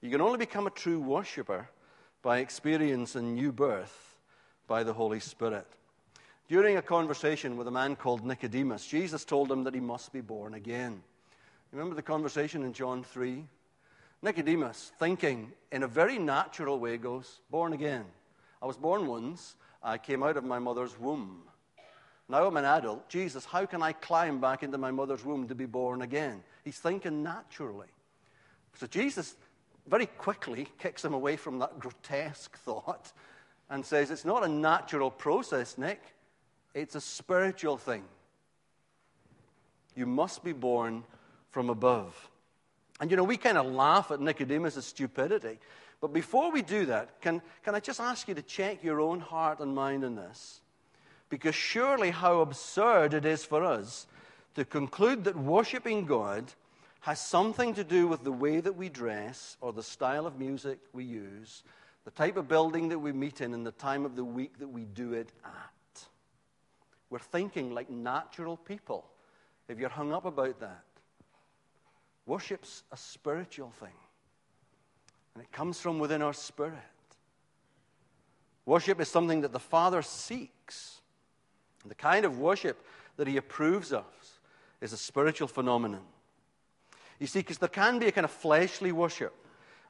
You 0.00 0.10
can 0.10 0.20
only 0.20 0.38
become 0.38 0.66
a 0.66 0.70
true 0.70 1.00
worshiper 1.00 1.68
by 2.22 2.38
experience 2.38 3.16
and 3.16 3.34
new 3.34 3.50
birth 3.50 4.16
by 4.68 4.84
the 4.84 4.92
Holy 4.92 5.18
Spirit. 5.18 5.66
During 6.48 6.76
a 6.76 6.82
conversation 6.82 7.56
with 7.56 7.66
a 7.66 7.72
man 7.72 7.96
called 7.96 8.24
Nicodemus, 8.24 8.86
Jesus 8.86 9.24
told 9.24 9.50
him 9.50 9.64
that 9.64 9.74
he 9.74 9.80
must 9.80 10.12
be 10.12 10.20
born 10.20 10.54
again. 10.54 11.02
Remember 11.72 11.96
the 11.96 12.02
conversation 12.02 12.62
in 12.62 12.72
John 12.72 13.02
3? 13.02 13.44
Nicodemus, 14.22 14.92
thinking 14.98 15.52
in 15.72 15.82
a 15.82 15.88
very 15.88 16.18
natural 16.18 16.78
way, 16.78 16.96
goes, 16.96 17.40
Born 17.50 17.72
again. 17.72 18.04
I 18.62 18.66
was 18.66 18.76
born 18.76 19.06
once. 19.06 19.56
I 19.82 19.98
came 19.98 20.22
out 20.22 20.36
of 20.36 20.44
my 20.44 20.58
mother's 20.58 20.98
womb. 20.98 21.42
Now 22.28 22.46
I'm 22.46 22.56
an 22.56 22.64
adult. 22.64 23.08
Jesus, 23.08 23.44
how 23.44 23.66
can 23.66 23.82
I 23.82 23.92
climb 23.92 24.40
back 24.40 24.62
into 24.62 24.78
my 24.78 24.90
mother's 24.90 25.24
womb 25.24 25.48
to 25.48 25.54
be 25.54 25.66
born 25.66 26.02
again? 26.02 26.42
He's 26.64 26.78
thinking 26.78 27.22
naturally. 27.22 27.88
So 28.74 28.86
Jesus 28.86 29.34
very 29.88 30.06
quickly 30.06 30.68
kicks 30.78 31.04
him 31.04 31.14
away 31.14 31.36
from 31.36 31.58
that 31.58 31.78
grotesque 31.78 32.56
thought 32.58 33.12
and 33.70 33.84
says, 33.84 34.10
It's 34.10 34.24
not 34.24 34.44
a 34.44 34.48
natural 34.48 35.10
process, 35.10 35.78
Nick, 35.78 36.02
it's 36.74 36.94
a 36.94 37.00
spiritual 37.00 37.76
thing. 37.76 38.04
You 39.94 40.06
must 40.06 40.44
be 40.44 40.52
born 40.52 41.04
from 41.50 41.70
above. 41.70 42.30
And 43.00 43.10
you 43.10 43.16
know, 43.16 43.24
we 43.24 43.36
kind 43.36 43.58
of 43.58 43.66
laugh 43.66 44.10
at 44.10 44.20
Nicodemus' 44.20 44.84
stupidity. 44.84 45.58
But 46.00 46.12
before 46.12 46.52
we 46.52 46.62
do 46.62 46.86
that, 46.86 47.20
can, 47.20 47.42
can 47.64 47.74
I 47.74 47.80
just 47.80 48.00
ask 48.00 48.28
you 48.28 48.34
to 48.34 48.42
check 48.42 48.84
your 48.84 49.00
own 49.00 49.20
heart 49.20 49.60
and 49.60 49.74
mind 49.74 50.04
in 50.04 50.14
this? 50.14 50.60
Because 51.28 51.54
surely 51.54 52.10
how 52.10 52.40
absurd 52.40 53.14
it 53.14 53.24
is 53.24 53.44
for 53.44 53.64
us 53.64 54.06
to 54.54 54.64
conclude 54.64 55.24
that 55.24 55.36
worshiping 55.36 56.06
God 56.06 56.52
has 57.00 57.20
something 57.20 57.74
to 57.74 57.84
do 57.84 58.06
with 58.06 58.24
the 58.24 58.32
way 58.32 58.60
that 58.60 58.76
we 58.76 58.88
dress 58.88 59.56
or 59.60 59.72
the 59.72 59.82
style 59.82 60.26
of 60.26 60.38
music 60.38 60.78
we 60.92 61.04
use, 61.04 61.62
the 62.04 62.10
type 62.10 62.36
of 62.36 62.48
building 62.48 62.88
that 62.88 62.98
we 62.98 63.12
meet 63.12 63.40
in, 63.40 63.54
and 63.54 63.66
the 63.66 63.72
time 63.72 64.04
of 64.04 64.16
the 64.16 64.24
week 64.24 64.58
that 64.58 64.68
we 64.68 64.84
do 64.84 65.12
it 65.12 65.32
at. 65.44 66.02
We're 67.10 67.18
thinking 67.18 67.72
like 67.72 67.88
natural 67.88 68.56
people 68.56 69.06
if 69.68 69.78
you're 69.78 69.88
hung 69.88 70.12
up 70.12 70.24
about 70.24 70.60
that. 70.60 70.84
Worship's 72.26 72.82
a 72.92 72.96
spiritual 72.96 73.70
thing, 73.70 73.96
and 75.34 75.42
it 75.42 75.50
comes 75.52 75.80
from 75.80 75.98
within 75.98 76.20
our 76.20 76.34
spirit. 76.34 76.74
Worship 78.66 79.00
is 79.00 79.08
something 79.08 79.40
that 79.40 79.52
the 79.52 79.58
Father 79.58 80.02
seeks. 80.02 81.00
The 81.86 81.94
kind 81.94 82.26
of 82.26 82.38
worship 82.38 82.84
that 83.16 83.26
He 83.26 83.38
approves 83.38 83.92
of 83.92 84.04
is 84.82 84.92
a 84.92 84.98
spiritual 84.98 85.48
phenomenon. 85.48 86.02
You 87.18 87.26
see, 87.26 87.40
because 87.40 87.58
there 87.58 87.68
can 87.68 87.98
be 87.98 88.06
a 88.06 88.12
kind 88.12 88.24
of 88.24 88.30
fleshly 88.30 88.92
worship. 88.92 89.34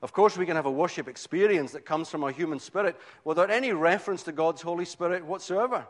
Of 0.01 0.13
course, 0.13 0.37
we 0.37 0.47
can 0.47 0.57
have 0.57 0.67
a 0.67 0.71
worship 0.71 1.09
experience 1.09 1.73
that 1.73 1.85
comes 1.85 2.09
from 2.09 2.25
our 2.25 2.31
human 2.31 2.61
spirit 2.61 2.97
without 3.25 3.51
any 3.51 3.73
reference 3.73 4.23
to 4.25 4.33
God's 4.33 4.63
Holy 4.63 4.85
Spirit 4.85 5.25
whatsoever. 5.25 5.87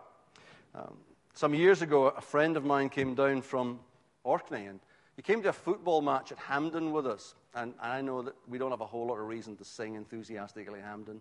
Um, 0.74 0.96
Some 1.35 1.55
years 1.55 1.83
ago, 1.83 2.07
a 2.07 2.20
friend 2.20 2.57
of 2.57 2.64
mine 2.64 2.88
came 2.88 3.14
down 3.14 3.42
from 3.42 3.79
Orkney 4.24 4.66
and 4.66 4.81
he 5.14 5.22
came 5.22 5.40
to 5.42 5.51
a 5.51 5.53
football 5.53 6.01
match 6.01 6.33
at 6.33 6.38
Hampden 6.38 6.90
with 6.90 7.07
us. 7.07 7.35
And 7.55 7.74
I 7.81 8.01
know 8.01 8.22
that 8.22 8.35
we 8.48 8.59
don't 8.59 8.72
have 8.72 8.81
a 8.81 8.87
whole 8.87 9.07
lot 9.07 9.18
of 9.18 9.27
reason 9.29 9.57
to 9.57 9.64
sing 9.64 9.94
enthusiastically 9.94 10.81
Hampden. 10.81 11.20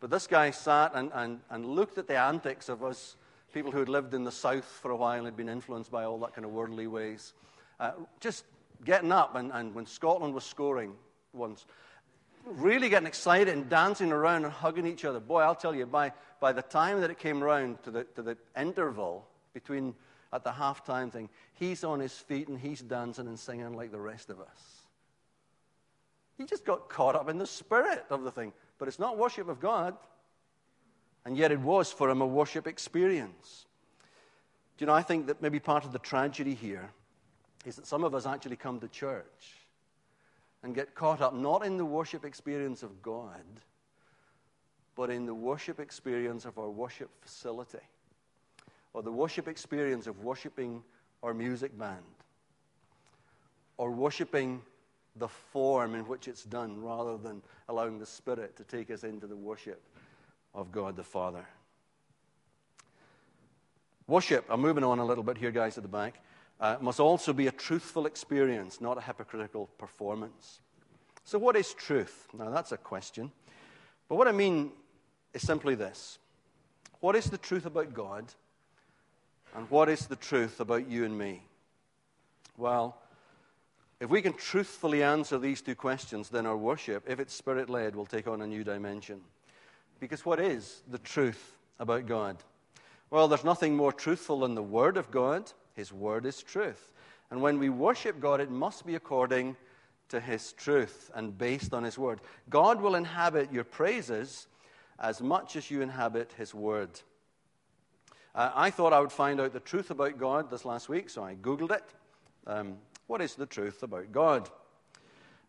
But 0.00 0.10
this 0.10 0.26
guy 0.26 0.50
sat 0.50 0.92
and, 0.94 1.10
and, 1.14 1.40
and 1.48 1.64
looked 1.64 1.96
at 1.96 2.06
the 2.06 2.18
antics 2.18 2.68
of 2.68 2.82
us, 2.82 3.16
people 3.54 3.72
who 3.72 3.78
had 3.78 3.88
lived 3.88 4.12
in 4.12 4.24
the 4.24 4.32
south 4.32 4.64
for 4.64 4.90
a 4.90 4.96
while 4.96 5.18
and 5.18 5.24
had 5.24 5.36
been 5.36 5.48
influenced 5.48 5.90
by 5.90 6.04
all 6.04 6.18
that 6.18 6.34
kind 6.34 6.44
of 6.44 6.50
worldly 6.50 6.86
ways. 6.86 7.32
Uh, 7.80 7.92
just 8.20 8.44
getting 8.84 9.12
up, 9.12 9.34
and, 9.34 9.52
and 9.52 9.74
when 9.74 9.86
Scotland 9.86 10.34
was 10.34 10.44
scoring 10.44 10.94
once, 11.32 11.66
really 12.44 12.88
getting 12.88 13.06
excited 13.06 13.48
and 13.48 13.68
dancing 13.68 14.12
around 14.12 14.44
and 14.44 14.52
hugging 14.52 14.86
each 14.86 15.04
other. 15.04 15.20
Boy, 15.20 15.40
I'll 15.40 15.54
tell 15.54 15.74
you, 15.74 15.86
by, 15.86 16.12
by 16.40 16.52
the 16.52 16.62
time 16.62 17.00
that 17.00 17.10
it 17.10 17.18
came 17.18 17.42
round 17.42 17.82
to 17.84 17.90
the, 17.90 18.04
to 18.14 18.22
the 18.22 18.36
interval 18.58 19.26
between 19.52 19.94
at 20.32 20.44
the 20.44 20.50
halftime 20.50 21.10
thing, 21.10 21.28
he's 21.54 21.84
on 21.84 22.00
his 22.00 22.12
feet 22.12 22.48
and 22.48 22.58
he's 22.58 22.80
dancing 22.80 23.26
and 23.26 23.38
singing 23.38 23.72
like 23.74 23.90
the 23.90 24.00
rest 24.00 24.30
of 24.30 24.40
us. 24.40 24.82
He 26.36 26.44
just 26.44 26.64
got 26.64 26.88
caught 26.88 27.16
up 27.16 27.28
in 27.28 27.38
the 27.38 27.46
spirit 27.46 28.04
of 28.10 28.22
the 28.22 28.30
thing. 28.30 28.52
But 28.78 28.88
it's 28.88 28.98
not 28.98 29.16
worship 29.16 29.48
of 29.48 29.58
God. 29.58 29.96
And 31.24 31.36
yet 31.36 31.50
it 31.50 31.58
was 31.58 31.90
for 31.90 32.10
him 32.10 32.20
a 32.20 32.26
worship 32.26 32.66
experience. 32.66 33.66
Do 34.76 34.84
you 34.84 34.86
know, 34.86 34.92
I 34.94 35.02
think 35.02 35.26
that 35.28 35.40
maybe 35.40 35.58
part 35.58 35.84
of 35.84 35.92
the 35.92 35.98
tragedy 35.98 36.54
here 36.54 36.90
is 37.66 37.76
that 37.76 37.86
some 37.86 38.04
of 38.04 38.14
us 38.14 38.24
actually 38.24 38.56
come 38.56 38.80
to 38.80 38.88
church 38.88 39.56
and 40.62 40.74
get 40.74 40.94
caught 40.94 41.20
up 41.20 41.34
not 41.34 41.66
in 41.66 41.76
the 41.76 41.84
worship 41.84 42.24
experience 42.24 42.82
of 42.82 43.02
God, 43.02 43.44
but 44.94 45.10
in 45.10 45.26
the 45.26 45.34
worship 45.34 45.80
experience 45.80 46.44
of 46.44 46.58
our 46.58 46.70
worship 46.70 47.10
facility 47.20 47.84
or 48.94 49.02
the 49.02 49.12
worship 49.12 49.48
experience 49.48 50.06
of 50.06 50.22
worshiping 50.22 50.82
our 51.22 51.34
music 51.34 51.76
band 51.76 52.04
or 53.76 53.90
worshiping 53.90 54.62
the 55.16 55.28
form 55.28 55.94
in 55.94 56.02
which 56.06 56.28
it's 56.28 56.44
done 56.44 56.80
rather 56.80 57.18
than 57.18 57.42
allowing 57.68 57.98
the 57.98 58.06
Spirit 58.06 58.56
to 58.56 58.64
take 58.64 58.90
us 58.90 59.02
into 59.02 59.26
the 59.26 59.36
worship 59.36 59.82
of 60.54 60.70
God 60.70 60.96
the 60.96 61.02
Father. 61.02 61.44
Worship, 64.06 64.44
I'm 64.48 64.60
moving 64.60 64.84
on 64.84 65.00
a 65.00 65.04
little 65.04 65.24
bit 65.24 65.36
here, 65.36 65.50
guys, 65.50 65.76
at 65.76 65.82
the 65.82 65.88
back, 65.88 66.22
uh, 66.60 66.76
must 66.80 67.00
also 67.00 67.32
be 67.32 67.46
a 67.46 67.52
truthful 67.52 68.06
experience, 68.06 68.80
not 68.80 68.98
a 68.98 69.00
hypocritical 69.00 69.66
performance. 69.78 70.60
So, 71.24 71.38
what 71.38 71.56
is 71.56 71.74
truth? 71.74 72.28
Now, 72.36 72.50
that's 72.50 72.72
a 72.72 72.76
question. 72.76 73.32
But 74.08 74.16
what 74.16 74.28
I 74.28 74.32
mean 74.32 74.72
is 75.34 75.42
simply 75.42 75.74
this 75.74 76.18
What 77.00 77.16
is 77.16 77.26
the 77.26 77.38
truth 77.38 77.66
about 77.66 77.94
God? 77.94 78.24
And 79.54 79.70
what 79.70 79.88
is 79.88 80.06
the 80.06 80.16
truth 80.16 80.60
about 80.60 80.88
you 80.88 81.04
and 81.04 81.16
me? 81.16 81.42
Well, 82.58 82.98
if 84.00 84.10
we 84.10 84.20
can 84.20 84.34
truthfully 84.34 85.02
answer 85.02 85.38
these 85.38 85.62
two 85.62 85.74
questions, 85.74 86.28
then 86.28 86.44
our 86.44 86.56
worship, 86.56 87.04
if 87.08 87.18
it's 87.18 87.32
spirit 87.32 87.70
led, 87.70 87.96
will 87.96 88.04
take 88.04 88.28
on 88.28 88.42
a 88.42 88.46
new 88.46 88.64
dimension. 88.64 89.22
Because 89.98 90.26
what 90.26 90.40
is 90.40 90.82
the 90.88 90.98
truth 90.98 91.56
about 91.78 92.06
God? 92.06 92.36
Well, 93.08 93.28
there's 93.28 93.44
nothing 93.44 93.76
more 93.76 93.92
truthful 93.92 94.40
than 94.40 94.54
the 94.54 94.62
Word 94.62 94.98
of 94.98 95.10
God. 95.10 95.50
His 95.76 95.92
Word 95.92 96.26
is 96.26 96.42
truth. 96.42 96.92
And 97.30 97.42
when 97.42 97.58
we 97.58 97.68
worship 97.68 98.18
God, 98.18 98.40
it 98.40 98.50
must 98.50 98.86
be 98.86 98.94
according 98.94 99.56
to 100.08 100.20
His 100.20 100.52
truth 100.52 101.10
and 101.14 101.36
based 101.36 101.74
on 101.74 101.84
His 101.84 101.98
Word. 101.98 102.20
God 102.48 102.80
will 102.80 102.94
inhabit 102.94 103.52
your 103.52 103.64
praises 103.64 104.46
as 104.98 105.20
much 105.20 105.54
as 105.54 105.70
you 105.70 105.82
inhabit 105.82 106.32
His 106.38 106.54
Word. 106.54 106.90
Uh, 108.34 108.50
I 108.54 108.70
thought 108.70 108.92
I 108.92 109.00
would 109.00 109.12
find 109.12 109.40
out 109.40 109.52
the 109.52 109.60
truth 109.60 109.90
about 109.90 110.18
God 110.18 110.50
this 110.50 110.64
last 110.64 110.88
week, 110.88 111.10
so 111.10 111.22
I 111.22 111.34
Googled 111.34 111.72
it. 111.72 111.84
Um, 112.46 112.78
what 113.06 113.20
is 113.20 113.34
the 113.34 113.46
truth 113.46 113.82
about 113.82 114.12
God? 114.12 114.48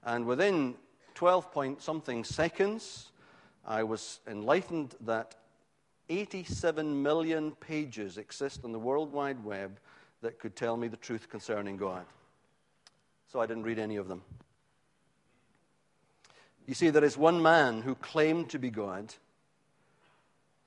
And 0.04 0.26
within 0.26 0.76
12 1.16 1.52
point 1.52 1.82
something 1.82 2.24
seconds, 2.24 3.12
I 3.66 3.84
was 3.84 4.20
enlightened 4.28 4.96
that 5.02 5.36
87 6.10 7.02
million 7.04 7.52
pages 7.52 8.18
exist 8.18 8.62
on 8.64 8.72
the 8.72 8.80
World 8.80 9.12
Wide 9.12 9.44
Web 9.44 9.80
that 10.22 10.40
could 10.40 10.56
tell 10.56 10.78
me 10.78 10.88
the 10.88 10.98
truth 10.98 11.30
concerning 11.30 11.78
God. 11.78 12.06
So 13.32 13.40
I 13.40 13.46
didn't 13.46 13.64
read 13.64 13.80
any 13.80 13.98
of 13.98 14.08
them. 14.08 14.22
You 16.66 16.74
see, 16.74 16.90
there 16.90 17.04
is 17.04 17.18
one 17.18 17.42
man 17.42 17.82
who 17.82 17.96
claimed 17.96 18.50
to 18.50 18.60
be 18.60 18.70
God 18.70 19.14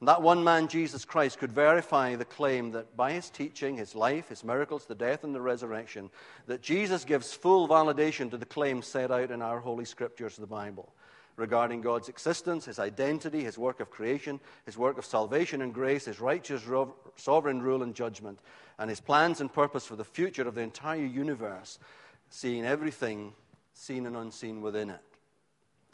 and 0.01 0.09
that 0.09 0.23
one 0.23 0.43
man, 0.43 0.67
Jesus 0.67 1.05
Christ, 1.05 1.39
could 1.39 1.53
verify 1.53 2.17
the 2.17 2.25
claim 2.25 2.73
that 2.73 2.97
by 2.97 3.13
his 3.13 3.29
teaching, 3.29 3.77
his 3.77 3.95
life, 3.95 4.31
his 4.31 4.43
miracles, 4.43 4.87
the 4.87 4.95
death, 4.95 5.25
and 5.25 5.35
the 5.35 5.43
resurrection, 5.43 6.09
that 6.47 6.63
Jesus 6.63 7.05
gives 7.05 7.35
full 7.35 7.69
validation 7.69 8.31
to 8.31 8.39
the 8.39 8.47
claims 8.47 8.87
set 8.87 9.11
out 9.11 9.31
in 9.31 9.43
our 9.43 9.61
Holy 9.61 9.85
Scriptures, 9.85 10.37
the 10.37 10.47
Bible, 10.47 10.91
regarding 11.37 11.81
God's 11.81 12.09
existence, 12.09 12.65
his 12.67 12.79
identity, 12.79 13.43
his 13.43 13.59
work 13.59 13.81
of 13.81 13.91
creation, 13.91 14.41
his 14.67 14.77
work 14.77 14.99
of 14.99 15.05
salvation 15.05 15.63
and 15.63 15.73
grace, 15.73 16.05
his 16.05 16.21
righteous, 16.21 16.63
sovereign 17.17 17.63
rule 17.63 17.83
and 17.83 17.95
judgment, 17.95 18.39
and 18.79 18.91
his 18.91 19.01
plans 19.01 19.41
and 19.41 19.53
purpose 19.53 19.87
for 19.87 19.97
the 19.97 20.05
future 20.05 20.47
of 20.47 20.55
the 20.55 20.61
entire 20.61 21.05
universe, 21.05 21.79
seeing 22.29 22.65
everything 22.65 23.33
seen 23.73 24.07
and 24.07 24.17
unseen 24.17 24.61
within 24.61 24.91
it. 24.91 25.01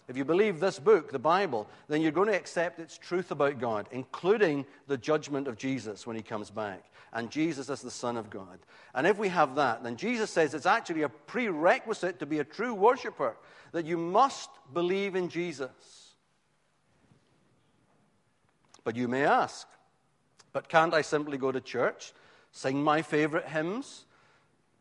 If 0.09 0.17
you 0.17 0.25
believe 0.25 0.61
this 0.61 0.79
book, 0.79 1.11
the 1.11 1.19
Bible, 1.19 1.69
then 1.89 2.01
you're 2.01 2.13
going 2.13 2.29
to 2.29 2.37
accept 2.37 2.79
its 2.79 2.97
truth 2.97 3.33
about 3.33 3.59
God, 3.59 3.89
including 3.91 4.65
the 4.87 4.97
judgment 4.97 5.49
of 5.49 5.59
Jesus 5.59 6.07
when 6.07 6.15
he 6.15 6.23
comes 6.23 6.49
back, 6.49 6.85
and 7.13 7.31
Jesus 7.31 7.69
as 7.71 7.83
the 7.83 7.91
Son 7.91 8.17
of 8.17 8.31
God. 8.31 8.59
And 8.95 9.07
if 9.07 9.19
we 9.19 9.29
have 9.29 9.57
that, 9.57 9.83
then 9.83 9.97
Jesus 9.97 10.31
says 10.31 10.55
it's 10.55 10.65
actually 10.65 11.03
a 11.03 11.09
prerequisite 11.09 12.21
to 12.21 12.27
be 12.27 12.39
a 12.39 12.45
true 12.45 12.73
worshiper, 12.73 13.37
that 13.73 13.85
you 13.85 13.97
must 13.97 14.49
believe 14.73 15.17
in 15.17 15.29
Jesus. 15.29 16.15
But 18.85 18.95
you 18.95 19.09
may 19.09 19.25
ask, 19.25 19.67
but 20.53 20.69
can't 20.69 20.95
I 20.95 21.03
simply 21.03 21.37
go 21.37 21.51
to 21.51 21.61
church, 21.61 22.13
sing 22.53 22.81
my 22.83 23.03
favorite 23.03 23.49
hymns, 23.49 24.05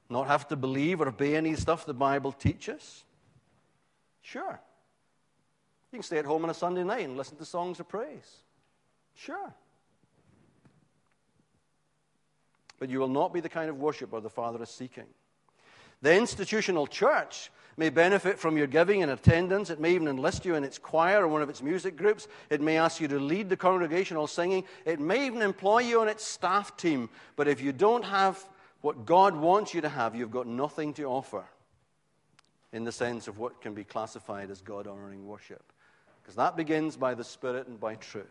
not 0.07 0.27
have 0.27 0.47
to 0.49 0.55
believe 0.55 1.01
or 1.01 1.07
obey 1.07 1.35
any 1.35 1.55
stuff 1.55 1.87
the 1.87 1.95
Bible 1.95 2.31
teaches? 2.31 3.03
Sure. 4.21 4.61
You 5.95 5.99
can 5.99 6.03
stay 6.03 6.17
at 6.17 6.25
home 6.25 6.43
on 6.43 6.49
a 6.49 6.53
Sunday 6.53 6.83
night 6.83 7.05
and 7.05 7.15
listen 7.15 7.37
to 7.37 7.45
songs 7.45 7.79
of 7.79 7.87
praise. 7.87 8.39
Sure. 9.13 9.53
But 12.77 12.89
you 12.89 12.99
will 12.99 13.07
not 13.07 13.33
be 13.33 13.39
the 13.39 13.47
kind 13.47 13.69
of 13.69 13.79
worshiper 13.79 14.19
the 14.19 14.29
Father 14.29 14.61
is 14.61 14.69
seeking. 14.69 15.05
The 16.01 16.13
institutional 16.13 16.85
church 16.85 17.49
may 17.77 17.89
benefit 17.89 18.39
from 18.39 18.57
your 18.57 18.67
giving 18.67 19.03
and 19.03 19.11
attendance. 19.13 19.69
It 19.69 19.79
may 19.79 19.93
even 19.93 20.09
enlist 20.09 20.43
you 20.43 20.55
in 20.55 20.65
its 20.65 20.77
choir 20.77 21.23
or 21.23 21.29
one 21.29 21.41
of 21.41 21.47
its 21.49 21.63
music 21.63 21.95
groups. 21.95 22.27
It 22.49 22.59
may 22.59 22.77
ask 22.77 22.99
you 22.99 23.07
to 23.07 23.17
lead 23.17 23.47
the 23.47 23.55
congregational 23.55 24.27
singing. 24.27 24.65
It 24.83 24.99
may 24.99 25.25
even 25.25 25.41
employ 25.41 25.79
you 25.79 26.01
on 26.01 26.09
its 26.09 26.25
staff 26.25 26.75
team. 26.75 27.09
But 27.37 27.47
if 27.47 27.61
you 27.61 27.71
don't 27.71 28.03
have 28.03 28.43
what 28.81 29.05
God 29.05 29.33
wants 29.33 29.73
you 29.73 29.79
to 29.79 29.87
have, 29.87 30.13
you've 30.13 30.29
got 30.29 30.45
nothing 30.45 30.93
to 30.95 31.05
offer 31.05 31.45
in 32.73 32.83
the 32.83 32.91
sense 32.91 33.29
of 33.29 33.37
what 33.37 33.61
can 33.61 33.73
be 33.73 33.85
classified 33.85 34.51
as 34.51 34.59
God 34.59 34.87
honoring 34.87 35.25
worship 35.25 35.63
because 36.25 36.35
that 36.37 36.57
begins 36.57 36.97
by 36.97 37.13
the 37.13 37.23
Spirit 37.23 37.67
and 37.67 37.79
by 37.79 37.93
truth. 37.93 38.25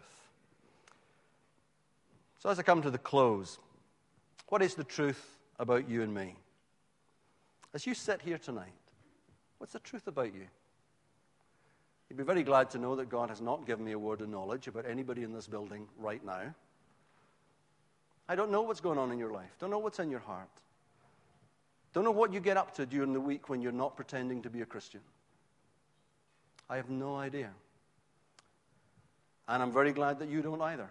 So, 2.40 2.50
as 2.50 2.58
I 2.58 2.64
come 2.64 2.82
to 2.82 2.90
the 2.90 2.98
close, 2.98 3.60
what 4.48 4.62
is 4.62 4.74
the 4.74 4.82
truth 4.82 5.24
about 5.60 5.88
you 5.88 6.02
and 6.02 6.12
me? 6.12 6.34
As 7.72 7.86
you 7.86 7.94
sit 7.94 8.20
here 8.20 8.36
tonight, 8.36 8.72
what's 9.58 9.74
the 9.74 9.78
truth 9.78 10.08
about 10.08 10.34
you? 10.34 10.46
You'd 12.10 12.16
be 12.16 12.24
very 12.24 12.42
glad 12.42 12.68
to 12.70 12.78
know 12.78 12.96
that 12.96 13.08
God 13.08 13.28
has 13.28 13.40
not 13.40 13.64
given 13.64 13.84
me 13.84 13.92
a 13.92 13.98
word 13.98 14.22
of 14.22 14.28
knowledge 14.28 14.66
about 14.66 14.86
anybody 14.86 15.22
in 15.22 15.32
this 15.32 15.46
building 15.46 15.86
right 15.96 16.24
now. 16.24 16.52
I 18.28 18.34
don't 18.34 18.50
know 18.50 18.62
what's 18.62 18.80
going 18.80 18.98
on 18.98 19.12
in 19.12 19.20
your 19.20 19.30
life, 19.30 19.54
don't 19.60 19.70
know 19.70 19.78
what's 19.78 20.00
in 20.00 20.10
your 20.10 20.20
heart. 20.20 20.48
Don't 21.92 22.02
know 22.02 22.10
what 22.10 22.32
you 22.32 22.40
get 22.40 22.56
up 22.56 22.74
to 22.74 22.86
during 22.86 23.12
the 23.12 23.20
week 23.20 23.48
when 23.48 23.62
you're 23.62 23.70
not 23.70 23.94
pretending 23.94 24.42
to 24.42 24.50
be 24.50 24.62
a 24.62 24.66
Christian. 24.66 25.00
I 26.68 26.74
have 26.74 26.90
no 26.90 27.14
idea. 27.14 27.50
And 29.46 29.62
I'm 29.62 29.72
very 29.72 29.92
glad 29.92 30.18
that 30.20 30.28
you 30.28 30.42
don't 30.42 30.60
either. 30.60 30.90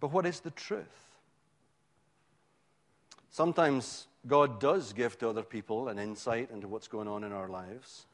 But 0.00 0.12
what 0.12 0.26
is 0.26 0.40
the 0.40 0.50
truth? 0.50 0.86
Sometimes 3.30 4.06
God 4.26 4.60
does 4.60 4.92
give 4.92 5.18
to 5.18 5.28
other 5.28 5.42
people 5.42 5.88
an 5.88 5.98
insight 5.98 6.50
into 6.50 6.68
what's 6.68 6.88
going 6.88 7.08
on 7.08 7.24
in 7.24 7.32
our 7.32 7.48
lives. 7.48 8.06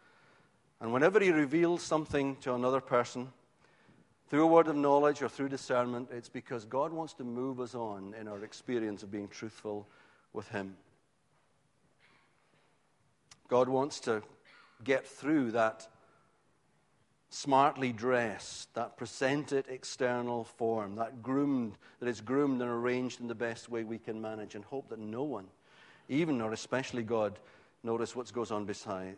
And 0.81 0.93
whenever 0.93 1.21
He 1.21 1.31
reveals 1.31 1.83
something 1.83 2.37
to 2.37 2.55
another 2.55 2.81
person, 2.81 3.33
through 4.29 4.45
a 4.45 4.47
word 4.47 4.69
of 4.69 4.77
knowledge 4.77 5.23
or 5.23 5.29
through 5.29 5.49
discernment, 5.49 6.09
it's 6.13 6.29
because 6.29 6.65
God 6.65 6.93
wants 6.93 7.15
to 7.15 7.25
move 7.25 7.61
us 7.61 7.75
on 7.75 8.15
in 8.21 8.29
our 8.29 8.45
experience 8.45 9.03
of 9.03 9.11
being 9.11 9.29
truthful 9.29 9.87
with 10.33 10.49
Him. 10.49 10.77
God 13.49 13.69
wants 13.69 14.01
to 14.01 14.23
get 14.85 15.07
through 15.07 15.53
that 15.53 15.89
smartly 17.31 17.93
dressed, 17.93 18.73
that 18.75 18.97
presented 18.97 19.67
external 19.69 20.45
form, 20.45 20.97
that 20.97 21.23
groomed, 21.23 21.77
that 22.01 22.09
is 22.09 22.21
groomed 22.21 22.63
and 22.63 22.71
arranged 22.71 23.21
in 23.21 23.29
the 23.29 23.35
best 23.35 23.69
way 23.69 23.85
we 23.85 23.99
can 23.99 24.21
manage, 24.21 24.55
and 24.55 24.65
hope 24.65 24.89
that 24.89 24.99
no 24.99 25.23
one, 25.23 25.47
even 26.09 26.41
or 26.41 26.53
especially 26.53 27.03
God, 27.03 27.39
notice 27.83 28.17
what 28.17 28.33
goes 28.33 28.51
on 28.51 28.65
beside, 28.65 29.17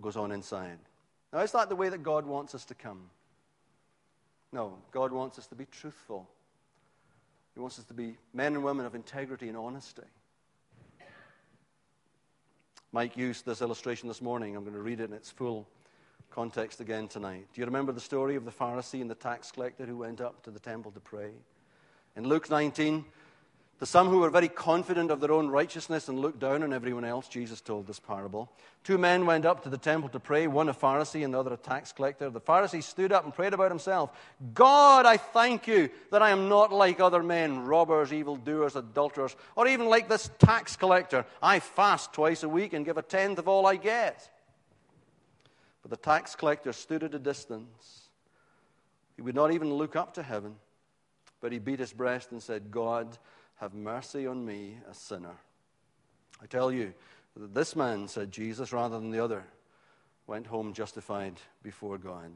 goes 0.00 0.16
on 0.16 0.32
inside. 0.32 0.78
Now, 1.32 1.40
is 1.40 1.52
that 1.52 1.68
the 1.68 1.76
way 1.76 1.90
that 1.90 2.02
God 2.02 2.26
wants 2.26 2.54
us 2.54 2.64
to 2.66 2.74
come? 2.74 3.10
No, 4.52 4.78
God 4.90 5.12
wants 5.12 5.38
us 5.38 5.46
to 5.48 5.54
be 5.54 5.66
truthful. 5.66 6.28
He 7.54 7.60
wants 7.60 7.78
us 7.78 7.84
to 7.84 7.94
be 7.94 8.16
men 8.32 8.54
and 8.54 8.64
women 8.64 8.86
of 8.86 8.94
integrity 8.94 9.48
and 9.48 9.56
honesty. 9.56 10.02
Mike 12.92 13.16
used 13.16 13.46
this 13.46 13.62
illustration 13.62 14.08
this 14.08 14.20
morning. 14.20 14.56
I'm 14.56 14.64
going 14.64 14.74
to 14.74 14.80
read 14.80 15.00
it 15.00 15.10
in 15.10 15.12
its 15.12 15.30
full 15.30 15.68
context 16.30 16.80
again 16.80 17.08
tonight. 17.08 17.46
Do 17.52 17.60
you 17.60 17.66
remember 17.66 17.92
the 17.92 18.00
story 18.00 18.36
of 18.36 18.44
the 18.44 18.50
Pharisee 18.50 19.00
and 19.00 19.10
the 19.10 19.14
tax 19.14 19.50
collector 19.50 19.84
who 19.84 19.96
went 19.96 20.20
up 20.20 20.42
to 20.44 20.50
the 20.50 20.60
temple 20.60 20.92
to 20.92 21.00
pray? 21.00 21.30
In 22.16 22.28
Luke 22.28 22.48
19, 22.48 23.04
to 23.80 23.86
some 23.86 24.08
who 24.08 24.18
were 24.18 24.28
very 24.28 24.48
confident 24.48 25.10
of 25.10 25.20
their 25.20 25.32
own 25.32 25.48
righteousness 25.48 26.08
and 26.08 26.18
looked 26.18 26.38
down 26.38 26.62
on 26.62 26.72
everyone 26.72 27.04
else, 27.04 27.28
Jesus 27.28 27.62
told 27.62 27.86
this 27.86 27.98
parable. 27.98 28.52
Two 28.84 28.98
men 28.98 29.24
went 29.24 29.46
up 29.46 29.62
to 29.62 29.70
the 29.70 29.78
temple 29.78 30.10
to 30.10 30.20
pray, 30.20 30.46
one 30.46 30.68
a 30.68 30.74
Pharisee 30.74 31.24
and 31.24 31.32
the 31.32 31.40
other 31.40 31.54
a 31.54 31.56
tax 31.56 31.90
collector. 31.90 32.28
The 32.28 32.42
Pharisee 32.42 32.82
stood 32.82 33.10
up 33.10 33.24
and 33.24 33.34
prayed 33.34 33.54
about 33.54 33.70
himself 33.70 34.12
God, 34.52 35.06
I 35.06 35.16
thank 35.16 35.66
you 35.66 35.88
that 36.10 36.20
I 36.20 36.28
am 36.28 36.50
not 36.50 36.72
like 36.72 37.00
other 37.00 37.22
men, 37.22 37.64
robbers, 37.64 38.12
evildoers, 38.12 38.76
adulterers, 38.76 39.34
or 39.56 39.66
even 39.66 39.86
like 39.86 40.10
this 40.10 40.30
tax 40.38 40.76
collector. 40.76 41.24
I 41.42 41.60
fast 41.60 42.12
twice 42.12 42.42
a 42.42 42.50
week 42.50 42.74
and 42.74 42.84
give 42.84 42.98
a 42.98 43.02
tenth 43.02 43.38
of 43.38 43.48
all 43.48 43.66
I 43.66 43.76
get. 43.76 44.28
But 45.82 45.90
the 45.90 45.96
tax 45.96 46.34
collector 46.34 46.72
stood 46.72 47.02
at 47.02 47.14
a 47.14 47.18
distance. 47.18 48.08
He 49.16 49.22
would 49.22 49.34
not 49.34 49.52
even 49.52 49.72
look 49.72 49.96
up 49.96 50.14
to 50.14 50.22
heaven, 50.22 50.56
but 51.40 51.52
he 51.52 51.58
beat 51.58 51.78
his 51.78 51.92
breast 51.92 52.32
and 52.32 52.42
said, 52.42 52.70
God, 52.70 53.18
have 53.56 53.74
mercy 53.74 54.26
on 54.26 54.44
me, 54.44 54.78
a 54.90 54.94
sinner. 54.94 55.36
I 56.42 56.46
tell 56.46 56.72
you 56.72 56.92
that 57.36 57.54
this 57.54 57.76
man, 57.76 58.08
said 58.08 58.32
Jesus, 58.32 58.72
rather 58.72 58.98
than 58.98 59.10
the 59.10 59.22
other, 59.22 59.44
went 60.26 60.46
home 60.46 60.72
justified 60.72 61.34
before 61.62 61.98
God. 61.98 62.30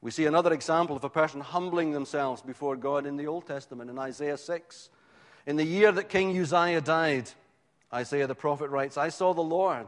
We 0.00 0.10
see 0.10 0.26
another 0.26 0.52
example 0.52 0.96
of 0.96 1.04
a 1.04 1.10
person 1.10 1.40
humbling 1.40 1.92
themselves 1.92 2.42
before 2.42 2.74
God 2.76 3.06
in 3.06 3.16
the 3.16 3.28
Old 3.28 3.46
Testament 3.46 3.90
in 3.90 3.98
Isaiah 3.98 4.36
6. 4.36 4.90
In 5.46 5.56
the 5.56 5.64
year 5.64 5.92
that 5.92 6.08
King 6.08 6.36
Uzziah 6.36 6.80
died, 6.80 7.30
Isaiah 7.94 8.26
the 8.26 8.34
prophet 8.34 8.70
writes, 8.70 8.96
I 8.96 9.10
saw 9.10 9.32
the 9.32 9.42
Lord 9.42 9.86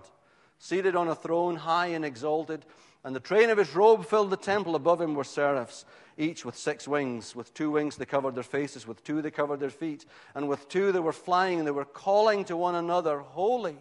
seated 0.59 0.97
on 0.97 1.09
a 1.09 1.15
throne, 1.15 1.57
high 1.57 1.89
and 1.89 2.05
exalted, 2.05 2.65
and 3.05 3.15
the 3.15 3.21
train 3.21 3.51
of 3.51 3.59
his 3.59 3.75
robe 3.75 4.07
filled 4.07 4.31
the 4.31 4.37
temple. 4.37 4.75
Above 4.75 5.01
him 5.01 5.15
were 5.15 5.25
seraphs, 5.25 5.85
each 6.17 6.45
with 6.45 6.57
six 6.57 6.89
wings. 6.89 7.37
With 7.37 7.53
two 7.53 7.71
wings 7.71 7.97
they 7.97 8.07
covered 8.07 8.35
their 8.35 8.43
faces, 8.43 8.87
with 8.87 9.05
two 9.05 9.21
they 9.21 9.31
covered 9.31 9.61
their 9.61 9.71
feet, 9.71 10.07
and 10.35 10.49
with 10.49 10.69
two 10.69 10.91
they 10.91 11.01
were 11.01 11.13
flying, 11.13 11.59
and 11.59 11.67
they 11.67 11.73
were 11.73 11.85
calling 11.85 12.45
to 12.47 12.57
one 12.57 12.75
another, 12.75 13.19
Holy, 13.19 13.77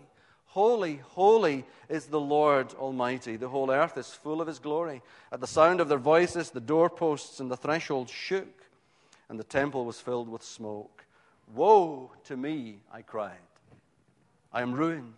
holy, 0.47 0.97
holy 1.12 1.63
is 1.88 2.07
the 2.07 2.19
Lord 2.19 2.73
Almighty. 2.73 3.38
The 3.38 3.49
whole 3.49 3.71
earth 3.71 3.97
is 3.97 4.09
full 4.09 4.41
of 4.41 4.47
his 4.47 4.59
glory. 4.59 5.01
At 5.31 5.39
the 5.39 5.47
sound 5.47 5.79
of 5.79 5.88
their 5.88 5.97
voices, 5.97 6.49
the 6.49 6.59
doorposts 6.59 7.39
and 7.39 7.49
the 7.49 7.57
threshold 7.57 8.09
shook, 8.09 8.65
and 9.29 9.39
the 9.39 9.45
temple 9.45 9.86
was 9.86 10.01
filled 10.01 10.27
with 10.27 10.43
smoke. 10.43 11.05
Woe 11.55 12.12
to 12.25 12.36
me, 12.36 12.79
I 12.91 13.03
cried. 13.03 13.38
I 14.51 14.62
am 14.62 14.73
ruined 14.73 15.15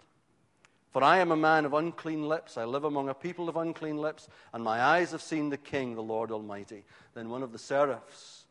for 0.95 1.03
I 1.03 1.17
am 1.17 1.33
a 1.33 1.35
man 1.35 1.65
of 1.65 1.73
unclean 1.73 2.25
lips. 2.25 2.57
I 2.57 2.63
live 2.63 2.85
among 2.85 3.09
a 3.09 3.13
people 3.13 3.49
of 3.49 3.57
unclean 3.57 3.97
lips, 3.97 4.29
and 4.53 4.63
my 4.63 4.81
eyes 4.81 5.11
have 5.11 5.21
seen 5.21 5.49
the 5.49 5.57
King, 5.57 5.93
the 5.93 6.01
Lord 6.01 6.31
Almighty. 6.31 6.85
Then 7.13 7.27
one 7.27 7.43
of 7.43 7.51
the 7.51 7.59
seraphs 7.59 8.45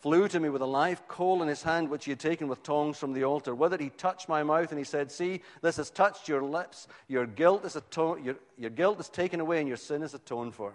flew 0.00 0.26
to 0.26 0.40
me 0.40 0.48
with 0.48 0.62
a 0.62 0.66
live 0.66 1.06
coal 1.06 1.42
in 1.42 1.48
his 1.48 1.62
hand, 1.62 1.88
which 1.88 2.06
he 2.06 2.10
had 2.10 2.18
taken 2.18 2.48
with 2.48 2.64
tongs 2.64 2.98
from 2.98 3.12
the 3.12 3.22
altar. 3.22 3.54
With 3.54 3.72
it 3.72 3.80
he 3.80 3.90
touched 3.90 4.28
my 4.28 4.42
mouth, 4.42 4.70
and 4.70 4.80
he 4.80 4.84
said, 4.84 5.12
See, 5.12 5.42
this 5.62 5.76
has 5.76 5.90
touched 5.90 6.28
your 6.28 6.42
lips. 6.42 6.88
Your 7.06 7.24
guilt 7.24 7.64
is, 7.64 7.78
your, 7.96 8.34
your 8.58 8.70
guilt 8.70 8.98
is 8.98 9.08
taken 9.08 9.38
away, 9.38 9.60
and 9.60 9.68
your 9.68 9.76
sin 9.76 10.02
is 10.02 10.12
atoned 10.12 10.56
for. 10.56 10.72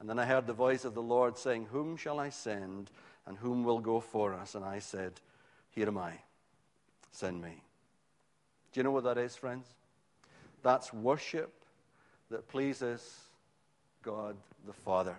And 0.00 0.10
then 0.10 0.18
I 0.18 0.24
heard 0.24 0.48
the 0.48 0.52
voice 0.52 0.84
of 0.84 0.94
the 0.94 1.00
Lord 1.00 1.38
saying, 1.38 1.68
Whom 1.70 1.96
shall 1.96 2.18
I 2.18 2.30
send, 2.30 2.90
and 3.24 3.38
whom 3.38 3.62
will 3.62 3.78
go 3.78 4.00
for 4.00 4.34
us? 4.34 4.56
And 4.56 4.64
I 4.64 4.80
said, 4.80 5.12
Here 5.70 5.86
am 5.86 5.98
I. 5.98 6.14
Send 7.12 7.40
me. 7.40 7.62
Do 8.72 8.80
you 8.80 8.82
know 8.82 8.90
what 8.90 9.04
that 9.04 9.16
is, 9.16 9.36
friends? 9.36 9.68
That's 10.64 10.92
worship 10.92 11.52
that 12.30 12.48
pleases 12.48 13.20
God 14.02 14.34
the 14.66 14.72
Father. 14.72 15.14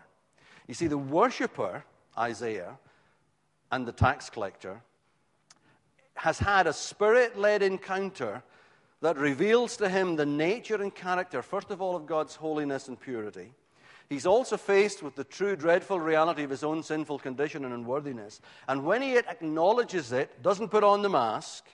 You 0.67 0.73
see, 0.73 0.88
the 0.88 0.97
worshiper, 0.97 1.86
Isaiah, 2.17 2.77
and 3.71 3.86
the 3.86 3.91
tax 3.91 4.29
collector, 4.29 4.81
has 6.15 6.39
had 6.39 6.65
a 6.65 6.73
spirit 6.73 7.38
led 7.38 7.62
encounter 7.62 8.41
that 9.01 9.17
reveals 9.17 9.77
to 9.77 9.88
him 9.88 10.15
the 10.15 10.25
nature 10.25 10.81
and 10.81 10.93
character, 10.93 11.43
first 11.43 11.69
of 11.69 11.79
all, 11.81 11.95
of 11.95 12.08
God's 12.08 12.36
holiness 12.36 12.88
and 12.88 12.99
purity. 12.99 13.53
He's 14.10 14.25
also 14.25 14.58
faced 14.58 15.03
with 15.03 15.15
the 15.15 15.23
true, 15.23 15.55
dreadful 15.55 15.99
reality 15.99 16.43
of 16.43 16.49
his 16.49 16.63
own 16.63 16.81
sinful 16.81 17.19
condition 17.19 17.65
and 17.65 17.73
unworthiness. 17.73 18.41
And 18.67 18.84
when 18.84 19.01
he 19.01 19.17
acknowledges 19.17 20.12
it, 20.12 20.41
doesn't 20.41 20.69
put 20.69 20.84
on 20.84 21.03
the 21.03 21.10
mask, 21.10 21.65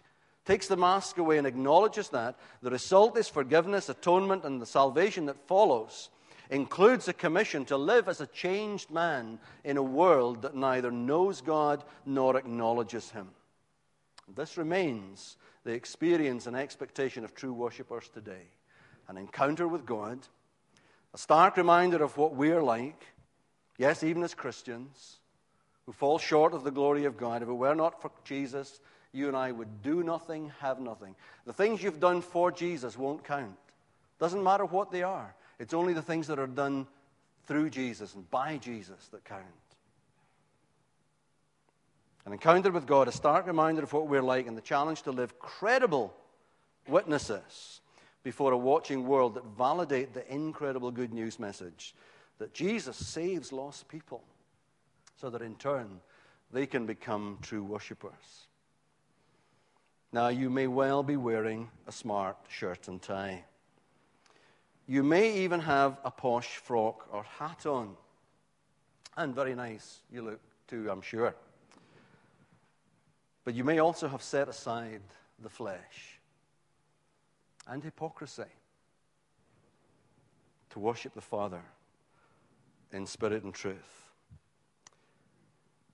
takes 0.46 0.68
the 0.68 0.78
mask 0.78 1.18
away 1.18 1.38
and 1.38 1.48
acknowledges 1.48 2.10
that, 2.10 2.38
the 2.62 2.72
result 2.72 3.18
is 3.18 3.28
forgiveness, 3.28 3.90
atonement, 3.90 4.44
and 4.44 4.62
the 4.62 4.66
salvation 4.66 5.26
that 5.28 5.48
follows 5.48 6.10
includes 6.50 7.08
a 7.08 7.14
commission 7.14 7.64
to 7.66 7.78
live 7.78 8.10
as 8.10 8.22
a 8.22 8.28
changed 8.28 8.92
man 8.92 9.40
in 9.64 9.78
a 9.78 9.84
world 9.84 10.42
that 10.42 10.56
neither 10.56 10.92
knows 10.92 11.42
God 11.42 11.84
nor 12.06 12.38
acknowledges 12.38 13.10
Him. 13.12 13.30
This 14.36 14.58
remains 14.58 15.38
the 15.64 15.74
experience 15.74 16.48
and 16.48 16.56
expectation 16.56 17.24
of 17.24 17.34
true 17.34 17.54
worshippers 17.54 18.10
today 18.10 18.48
an 19.08 19.18
encounter 19.18 19.68
with 19.68 19.86
God, 19.86 20.20
a 21.14 21.18
stark 21.18 21.58
reminder 21.58 22.02
of 22.02 22.16
what 22.18 22.34
we're 22.34 22.64
like, 22.64 23.04
yes, 23.78 24.04
even 24.04 24.24
as 24.24 24.34
Christians, 24.34 25.20
who 25.86 25.92
fall 25.92 26.18
short 26.18 26.54
of 26.54 26.64
the 26.64 26.72
glory 26.72 27.04
of 27.04 27.18
God. 27.18 27.42
If 27.42 27.50
it 27.50 27.54
were 27.54 27.76
not 27.76 28.02
for 28.02 28.10
Jesus, 28.24 28.80
you 29.14 29.28
and 29.28 29.36
I 29.36 29.52
would 29.52 29.82
do 29.82 30.04
nothing, 30.04 30.52
have 30.60 30.80
nothing. 30.80 31.16
The 31.46 31.54
things 31.54 31.84
you've 31.84 32.00
done 32.00 32.22
for 32.22 32.52
Jesus 32.52 32.98
won't 32.98 33.24
count. 33.24 33.58
Doesn't 34.20 34.44
matter 34.44 34.66
what 34.66 34.92
they 34.92 35.04
are. 35.04 35.36
It's 35.60 35.74
only 35.74 35.94
the 35.94 36.02
things 36.02 36.28
that 36.28 36.40
are 36.40 36.48
done 36.48 36.88
through 37.46 37.70
Jesus 37.70 38.16
and 38.16 38.30
by 38.30 38.58
Jesus 38.58 39.08
that 39.12 39.26
count. 39.26 39.44
An 42.26 42.34
encounter 42.34 42.72
with 42.72 42.86
God, 42.86 43.08
a 43.08 43.12
stark 43.12 43.48
reminder 43.48 43.84
of 43.84 43.94
what 43.94 44.08
we're 44.08 44.22
like, 44.22 44.48
and 44.48 44.56
the 44.56 44.62
challenge 44.62 45.02
to 45.04 45.12
live 45.12 45.40
credible 45.40 46.14
witnesses 46.88 47.82
before 48.24 48.52
a 48.52 48.58
watching 48.58 49.08
world 49.08 49.36
that 49.36 49.46
validate 49.58 50.14
the 50.14 50.32
incredible 50.32 50.92
good 50.92 51.14
news 51.14 51.40
message 51.40 51.96
that 52.38 52.54
Jesus 52.54 52.98
saves 52.98 53.52
lost 53.52 53.88
people 53.88 54.24
so 55.16 55.30
that 55.30 55.42
in 55.42 55.56
turn 55.56 56.00
they 56.52 56.66
can 56.66 56.86
become 56.86 57.38
true 57.42 57.64
worshippers. 57.64 58.48
Now, 60.14 60.28
you 60.28 60.50
may 60.50 60.68
well 60.68 61.04
be 61.04 61.16
wearing 61.16 61.70
a 61.88 61.92
smart 61.92 62.36
shirt 62.50 62.88
and 62.90 63.02
tie. 63.02 63.46
You 64.86 65.04
may 65.04 65.38
even 65.44 65.62
have 65.62 65.98
a 66.04 66.12
posh 66.12 66.58
frock 66.58 67.08
or 67.12 67.24
hat 67.24 67.66
on. 67.66 67.96
And 69.16 69.34
very 69.34 69.56
nice 69.56 70.02
you 70.12 70.22
look 70.22 70.42
too, 70.68 70.90
I'm 70.92 71.02
sure. 71.02 71.34
But 73.46 73.54
you 73.54 73.64
may 73.64 73.80
also 73.80 74.10
have 74.10 74.22
set 74.22 74.50
aside 74.50 75.02
the 75.42 75.50
flesh 75.50 76.20
and 77.68 77.82
hypocrisy 77.84 78.44
to 80.72 80.80
worship 80.80 81.14
the 81.14 81.22
Father 81.22 81.62
in 82.92 83.06
spirit 83.06 83.44
and 83.44 83.54
truth. 83.54 84.10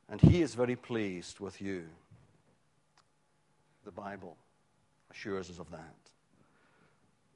And 0.10 0.22
He 0.22 0.42
is 0.42 0.56
very 0.56 0.76
pleased 0.76 1.40
with 1.40 1.62
you. 1.62 1.86
The 3.88 3.92
Bible 3.94 4.36
assures 5.12 5.50
us 5.50 5.60
of 5.60 5.72
that. 5.72 5.96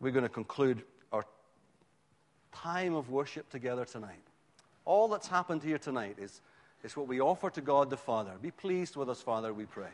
We're 0.02 0.12
going 0.12 0.24
to 0.24 0.30
conclude 0.30 0.84
our 1.14 1.24
time 2.52 2.94
of 2.94 3.10
worship 3.10 3.50
together 3.50 3.86
tonight. 3.86 4.20
All 4.84 5.08
that's 5.08 5.30
happened 5.30 5.64
here 5.64 5.78
tonight 5.78 6.18
is, 6.20 6.42
is 6.84 6.98
what 6.98 7.08
we 7.08 7.22
offer 7.22 7.50
to 7.52 7.62
God 7.62 7.90
the 7.90 7.96
Father. 7.96 8.34
Be 8.42 8.52
pleased 8.52 8.98
with 8.98 9.10
us, 9.10 9.22
Father, 9.22 9.54
we 9.54 9.64
pray. 9.64 9.94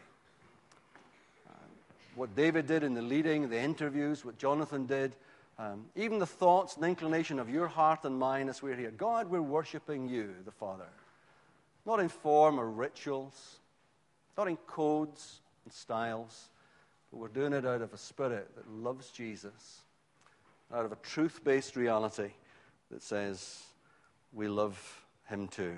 Uh, 1.47 1.53
what 2.15 2.35
David 2.35 2.65
did 2.65 2.81
in 2.81 2.95
the 2.95 3.03
leading, 3.03 3.51
the 3.51 3.59
interviews, 3.59 4.25
what 4.25 4.39
Jonathan 4.39 4.87
did, 4.87 5.13
um, 5.59 5.85
even 5.95 6.17
the 6.17 6.25
thoughts 6.25 6.75
and 6.75 6.85
inclination 6.85 7.37
of 7.37 7.51
your 7.51 7.67
heart 7.67 8.03
and 8.03 8.17
mine 8.17 8.49
as 8.49 8.63
we're 8.63 8.75
here. 8.75 8.89
God, 8.89 9.29
we're 9.29 9.43
worshiping 9.43 10.09
you, 10.09 10.33
the 10.43 10.51
Father. 10.51 10.87
Not 11.85 11.99
in 11.99 12.09
form 12.09 12.59
or 12.59 12.67
rituals, 12.67 13.57
not 14.35 14.47
in 14.47 14.57
codes, 14.65 15.41
and 15.67 15.73
styles, 15.73 16.47
but 17.11 17.17
we're 17.17 17.27
doing 17.27 17.51
it 17.51 17.65
out 17.65 17.81
of 17.81 17.93
a 17.93 17.97
spirit 17.97 18.55
that 18.55 18.71
loves 18.71 19.11
Jesus, 19.11 19.81
out 20.73 20.85
of 20.85 20.93
a 20.93 20.97
truth 21.03 21.43
based 21.43 21.75
reality 21.75 22.29
that 22.89 23.03
says, 23.03 23.63
we 24.31 24.47
love 24.47 25.05
him 25.25 25.49
too. 25.49 25.77